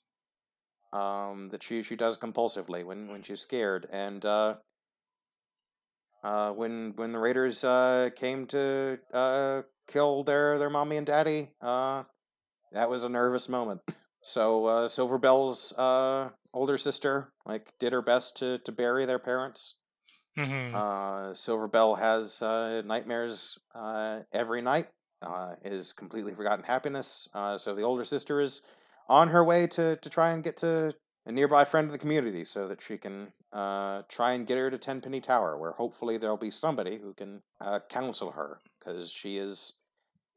[0.92, 4.56] um, that she she does compulsively when, when she's scared and uh,
[6.22, 11.52] uh, when when the raiders uh, came to uh, kill their their mommy and daddy,
[11.60, 12.04] uh,
[12.72, 13.80] that was a nervous moment.
[14.22, 19.80] So uh, Silverbell's uh, older sister like did her best to to bury their parents.
[20.36, 20.74] Mhm.
[20.74, 24.88] Uh, Silverbell has uh, nightmares uh, every night.
[25.20, 27.28] Uh, is completely forgotten happiness.
[27.34, 28.62] Uh, so the older sister is
[29.08, 30.92] on her way to to try and get to
[31.28, 34.70] a nearby friend of the community so that she can uh, try and get her
[34.70, 39.36] to Tenpenny Tower, where hopefully there'll be somebody who can uh, counsel her because she
[39.36, 39.74] is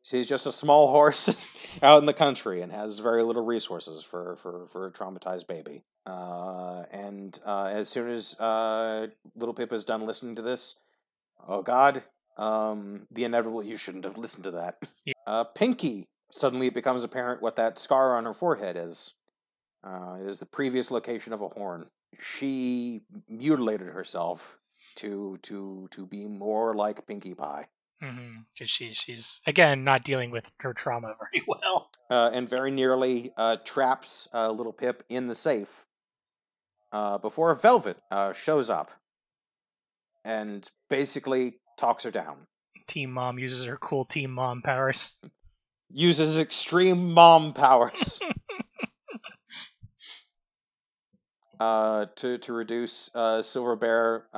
[0.03, 1.35] she's just a small horse
[1.81, 5.83] out in the country and has very little resources for for for a traumatized baby.
[6.05, 10.79] Uh, and uh, as soon as uh, little Pip is done listening to this,
[11.47, 12.03] oh God,
[12.37, 13.63] um, the inevitable.
[13.63, 14.89] You shouldn't have listened to that.
[15.05, 15.13] Yeah.
[15.25, 19.13] Uh, Pinky suddenly it becomes apparent what that scar on her forehead is.
[19.83, 21.87] Uh, it is the previous location of a horn.
[22.19, 24.57] she mutilated herself
[24.95, 27.67] to to to be more like Pinkie Pie.
[27.99, 28.65] because mm-hmm.
[28.65, 31.89] she she's again not dealing with her trauma very well.
[32.09, 35.85] uh, and very nearly uh, traps uh, little Pip in the safe
[36.91, 38.91] uh, before Velvet uh, shows up
[40.23, 42.47] and basically talks her down.
[42.87, 45.17] Team Mom uses her cool Team Mom powers.
[45.93, 48.19] Uses extreme mom powers.
[51.61, 54.37] Uh, to to reduce uh, Silver Bell uh,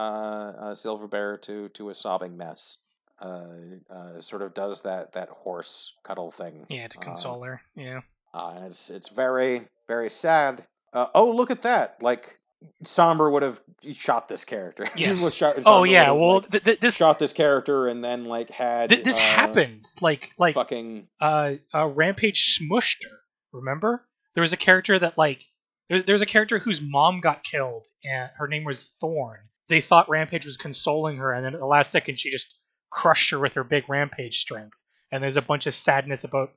[0.59, 2.79] uh, Silver Bell to to a sobbing mess.
[3.17, 3.47] Uh,
[3.89, 6.65] uh, sort of does that that horse cuddle thing.
[6.67, 7.61] Yeah, to console her.
[7.77, 8.01] Yeah.
[8.33, 10.67] Uh, and it's it's very very sad.
[10.91, 12.03] Uh, oh, look at that!
[12.03, 12.39] Like
[12.83, 13.61] Somber would have
[13.93, 14.85] shot this character.
[14.97, 15.33] Yes.
[15.33, 16.07] shot, Oh yeah.
[16.07, 19.17] have, Well, like, th- th- this shot this character and then like had th- this
[19.17, 19.85] uh, happened.
[20.01, 23.17] Like like fucking uh, uh Rampage smushed her.
[23.53, 24.05] Remember?
[24.33, 25.45] There was a character that like
[25.89, 29.39] there, there a character whose mom got killed, and her name was Thorn.
[29.69, 32.57] They thought Rampage was consoling her, and then at the last second, she just
[32.91, 34.77] crushed her with her big Rampage strength.
[35.11, 36.49] And there's a bunch of sadness about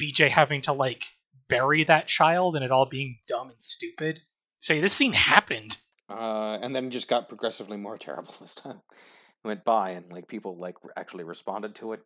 [0.00, 1.02] BJ having to like
[1.48, 4.20] bury that child and it all being dumb and stupid.
[4.60, 5.76] So this scene happened.
[6.08, 8.80] uh, and then just got progressively more terrible as time
[9.44, 12.00] went by, and like people like actually responded to it.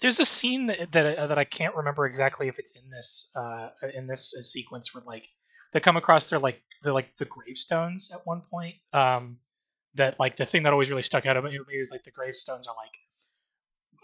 [0.00, 3.30] There's a scene that that, I- that I can't remember exactly if it's in this
[3.36, 5.26] uh, in this uh, sequence where like
[5.74, 8.76] they come across their like the like the gravestones at one point.
[8.94, 9.38] Um,
[9.96, 12.66] that like the thing that always really stuck out of me was like the gravestones
[12.66, 12.94] are like,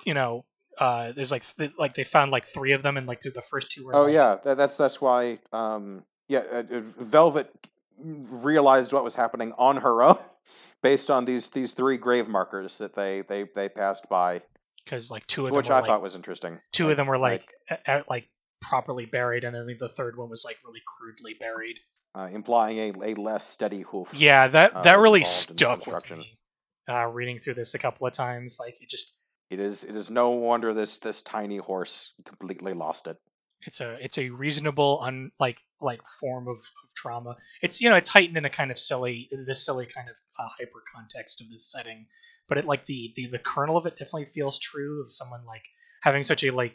[0.07, 0.45] you know,
[0.79, 3.71] uh, there's like th- like they found like three of them and like the first
[3.71, 5.39] two were Oh like- yeah, that, that's that's why.
[5.53, 7.51] Um, yeah, uh, uh, Velvet
[7.99, 10.19] realized what was happening on her own,
[10.83, 14.43] based on these these three grave markers that they they they passed by,
[14.85, 16.61] because like two of them which I like, thought was interesting.
[16.73, 18.29] two Like- of them were like a- a- like
[18.61, 21.77] properly buried and then the third one was like really crudely buried.
[22.15, 24.13] uh, implying a, a less steady hoof.
[24.15, 26.39] Yeah, that uh, that really stuck with me.
[26.89, 29.15] Uh, reading through this a couple of times, like it just
[29.49, 33.17] It is it is no wonder this this tiny horse completely lost it.
[33.67, 37.37] it's a it's a reasonable un like like form of, of trauma.
[37.63, 40.49] It's you know it's heightened in a kind of silly this silly kind of uh,
[40.59, 42.07] hyper context of this setting,
[42.49, 45.63] but it like the, the the kernel of it definitely feels true of someone like
[46.03, 46.75] having such a like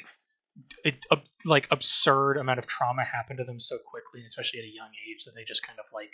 [0.83, 4.73] it, a, like absurd amount of trauma happened to them so quickly, especially at a
[4.73, 6.11] young age, that they just kind of like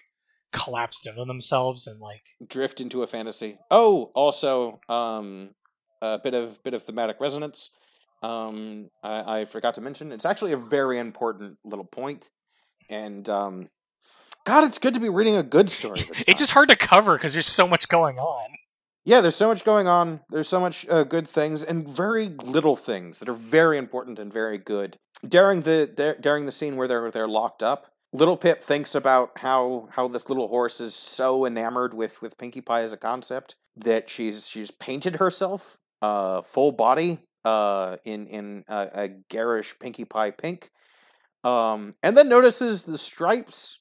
[0.52, 3.58] collapsed into themselves and like Drift into a fantasy.
[3.70, 5.52] Oh, also um,
[6.02, 7.72] a bit of bit of thematic resonance.
[8.24, 12.30] Um, I, I forgot to mention it's actually a very important little point,
[12.90, 13.70] and um,
[14.46, 16.02] God, it's good to be reading a good story.
[16.28, 18.50] It's just hard to cover because there's so much going on.
[19.04, 20.22] Yeah, there's so much going on.
[20.30, 24.32] There's so much uh, good things and very little things that are very important and
[24.32, 24.98] very good.
[25.28, 29.88] During the dur- during the scene where they're they're locked up, Littlepip thinks about how
[29.92, 34.10] how this little horse is so enamored with with Pinkie Pie as a concept that
[34.10, 40.32] she's she's painted herself uh full body uh in in uh, a garish Pinkie Pie
[40.32, 40.70] pink,
[41.44, 43.80] um and then notices the stripes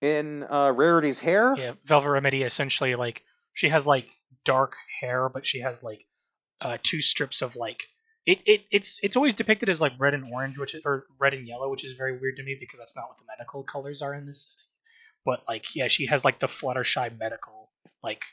[0.00, 1.54] in uh Rarity's hair.
[1.56, 3.24] Yeah, Velvet Remedy essentially like
[3.54, 4.08] she has like
[4.44, 6.06] dark hair, but she has like
[6.60, 7.84] uh, two strips of like
[8.24, 11.34] it, it it's it's always depicted as like red and orange, which is, or red
[11.34, 14.00] and yellow, which is very weird to me because that's not what the medical colors
[14.00, 14.58] are in this setting.
[15.24, 17.70] But like yeah, she has like the Fluttershy medical
[18.02, 18.24] like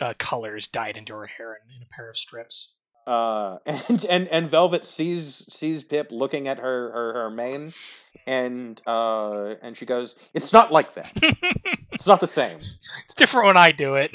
[0.00, 2.72] uh, colors dyed into her hair in, in a pair of strips.
[3.10, 7.72] Uh and and and velvet sees sees pip looking at her her, her mane
[8.26, 11.12] and uh and she goes it's not like that.
[11.92, 12.56] It's not the same.
[12.56, 14.10] It's different when I do it.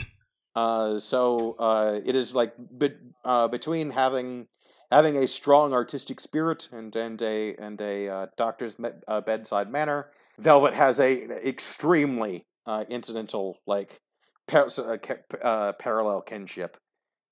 [0.55, 4.47] uh so uh it is like be- uh between having
[4.91, 8.77] having a strong artistic spirit and and a and a uh, doctor's
[9.07, 11.11] uh, bedside manner velvet has a
[11.47, 13.99] extremely uh incidental like
[14.47, 16.77] par- uh, ca- uh, parallel kinship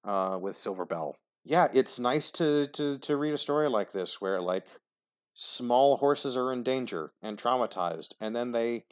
[0.05, 4.19] uh with silver bell yeah, it's nice to, to, to read a story like this
[4.21, 4.65] where like
[5.33, 8.85] small horses are in danger and traumatized, and then they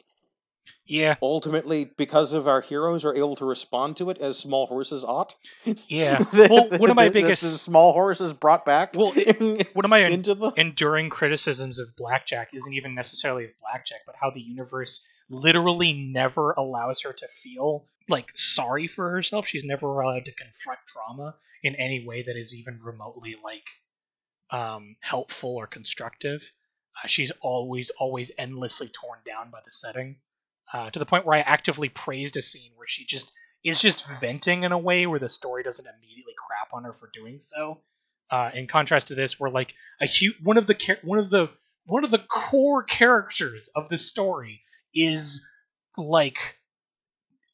[0.86, 5.04] Yeah, ultimately, because of our heroes, are able to respond to it as small horses
[5.04, 5.36] ought.
[5.86, 6.18] yeah.
[6.32, 8.94] Well, one of my biggest- small horses brought back.
[8.94, 9.12] Well,
[9.72, 14.16] One of my into the enduring criticisms of Blackjack isn't even necessarily of Blackjack, but
[14.20, 19.46] how the universe literally never allows her to feel like sorry for herself.
[19.46, 23.66] She's never allowed to confront trauma in any way that is even remotely like
[24.50, 26.52] um, helpful or constructive.
[27.02, 30.16] Uh, she's always, always endlessly torn down by the setting
[30.72, 33.32] uh, to the point where I actively praised a scene where she just
[33.64, 37.10] is just venting in a way where the story doesn't immediately crap on her for
[37.14, 37.80] doing so.
[38.30, 41.50] Uh, in contrast to this, where like a huge one of the one of the
[41.84, 44.62] one of the core characters of the story
[44.94, 45.44] is
[45.96, 46.36] like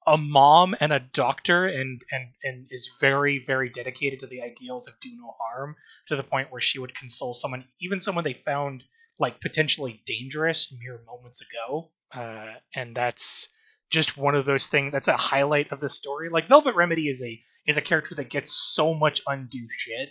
[0.07, 4.89] a mom and a doctor and and and is very very dedicated to the ideals
[4.89, 5.77] of do no harm
[6.07, 8.85] to the point where she would console someone even someone they found
[9.19, 11.91] like potentially dangerous mere moments ago.
[12.15, 13.49] Uh, and that's
[13.91, 16.31] just one of those things that's a highlight of the story.
[16.31, 20.11] Like velvet remedy is a is a character that gets so much undue shit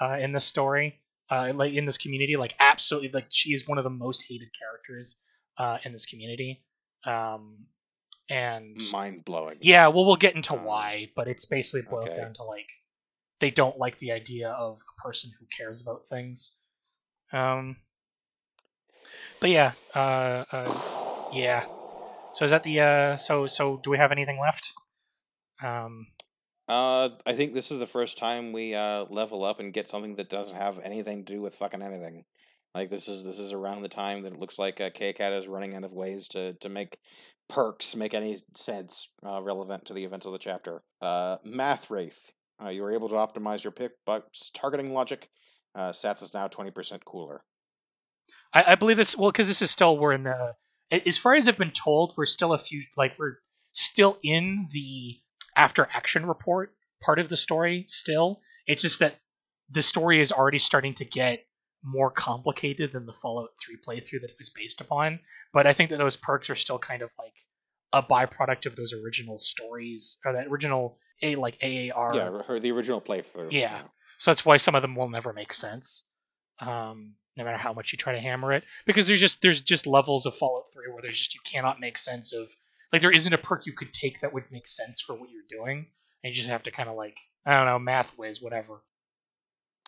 [0.00, 1.00] uh, in the story
[1.30, 4.48] uh, like in this community like absolutely like she is one of the most hated
[4.58, 5.22] characters
[5.58, 6.62] uh, in this community
[7.06, 7.66] um,
[8.30, 9.58] and Mind blowing.
[9.60, 12.22] yeah, well, we'll get into Um, why, but it's basically boils okay.
[12.22, 12.68] down to like
[13.40, 16.56] they don't like the idea of a person who cares about things.
[17.32, 17.76] Um,
[19.40, 21.64] but yeah, uh, uh, yeah.
[22.34, 23.16] So is that the uh?
[23.16, 24.72] So so do we have anything left?
[25.62, 26.06] Um,
[26.68, 30.14] Uh, I think this is the first time we uh level up and get something
[30.16, 32.24] that doesn't have anything to do with fucking anything.
[32.74, 35.46] Like this is this is around the time that it looks like uh, Kkat is
[35.46, 36.98] running out of ways to to make
[37.48, 40.82] perks make any sense uh, relevant to the events of the chapter.
[41.00, 42.32] Uh, Math Wrath.
[42.62, 45.28] Uh, you were able to optimize your pick, but targeting logic.
[45.74, 47.44] Uh, Sats is now twenty percent cooler.
[48.54, 50.54] I, I believe this well because this is still we're in the
[51.06, 53.36] as far as I've been told we're still a few like we're
[53.72, 55.18] still in the
[55.56, 58.40] after action report part of the story still.
[58.66, 59.16] It's just that
[59.70, 61.40] the story is already starting to get
[61.84, 65.18] more complicated than the Fallout 3 playthrough that it was based upon.
[65.52, 67.34] But I think that those perks are still kind of like
[67.92, 72.14] a byproduct of those original stories or that original a like AAR.
[72.14, 73.52] yeah, her the original playthrough.
[73.52, 73.82] Yeah.
[74.18, 76.08] So that's why some of them will never make sense,
[76.60, 78.64] um, no matter how much you try to hammer it.
[78.86, 81.98] Because there's just there's just levels of Fallout 3 where there's just you cannot make
[81.98, 82.48] sense of
[82.92, 85.42] like there isn't a perk you could take that would make sense for what you're
[85.48, 85.86] doing,
[86.22, 88.82] and you just have to kind of like I don't know math whiz whatever.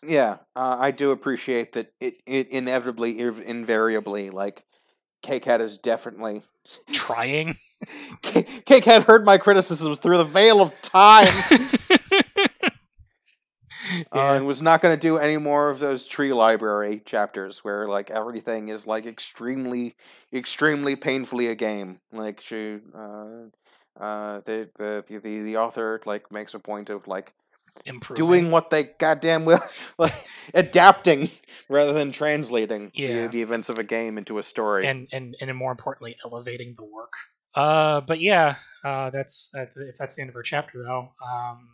[0.06, 4.64] Yeah, uh, I do appreciate that it, it inevitably, invariably, like,
[5.24, 6.42] Kkat is definitely.
[6.92, 7.56] Trying.
[8.22, 11.32] K- Kkat heard my criticisms through the veil of time
[14.12, 17.88] uh, and was not going to do any more of those tree library chapters where,
[17.88, 19.94] like, everything is, like, extremely,
[20.32, 22.00] extremely painfully a game.
[22.12, 22.78] Like, she.
[22.94, 23.48] Uh,
[23.98, 27.32] uh, the, the the the author like makes a point of like
[27.86, 28.24] Improving.
[28.26, 29.60] doing what they goddamn will,
[29.98, 30.14] like
[30.54, 31.28] adapting
[31.68, 33.22] rather than translating Yeah.
[33.22, 34.86] the, the events of a game into a story.
[34.86, 37.12] and and and more importantly elevating the work
[37.54, 41.68] uh but yeah uh that's that, if that's the end of our chapter though um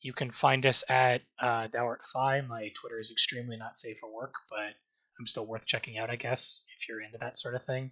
[0.00, 2.40] you can find us at uh Dowart Phi.
[2.42, 4.74] my twitter is extremely not safe for work but
[5.18, 7.90] i'm still worth checking out i guess if you're into that sort of thing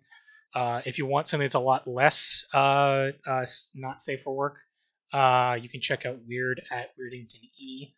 [0.54, 3.44] uh if you want something that's a lot less uh, uh
[3.74, 4.58] not safe for work
[5.12, 7.94] uh you can check out weird at weirdington e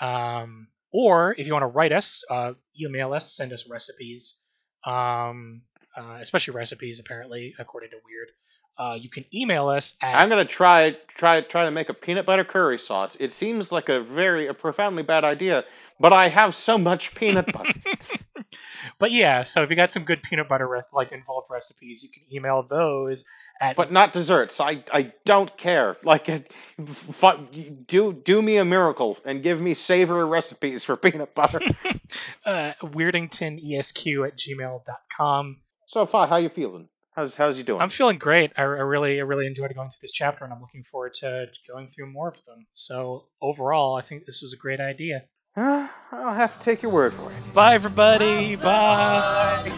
[0.00, 4.44] um or if you want to write us uh email us send us recipes
[4.84, 5.62] um,
[5.96, 8.28] uh, especially recipes, apparently, according to Weird.
[8.76, 12.26] Uh, you can email us at I'm gonna try try try to make a peanut
[12.26, 13.16] butter curry sauce.
[13.20, 15.64] It seems like a very a profoundly bad idea,
[16.00, 17.72] but I have so much peanut butter.
[18.98, 22.08] but yeah, so if you got some good peanut butter re- like involved recipes, you
[22.08, 23.24] can email those
[23.60, 24.60] at but not desserts.
[24.60, 25.96] I I don't care.
[26.02, 26.52] Like,
[26.86, 27.46] fu-
[27.86, 31.60] do do me a miracle and give me savory recipes for peanut butter.
[32.46, 35.56] uh, weirdingtonesq at gmail.com.
[35.86, 36.88] so far, how you feeling?
[37.14, 37.80] How's how's you doing?
[37.80, 38.52] I'm feeling great.
[38.56, 41.46] I, I really, I really enjoyed going through this chapter, and I'm looking forward to
[41.68, 42.66] going through more of them.
[42.72, 45.22] So overall, I think this was a great idea.
[45.56, 47.54] Uh, I'll have to take your word for it.
[47.54, 48.56] Bye, everybody.
[48.56, 49.72] Bye.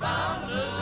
[0.00, 0.81] Found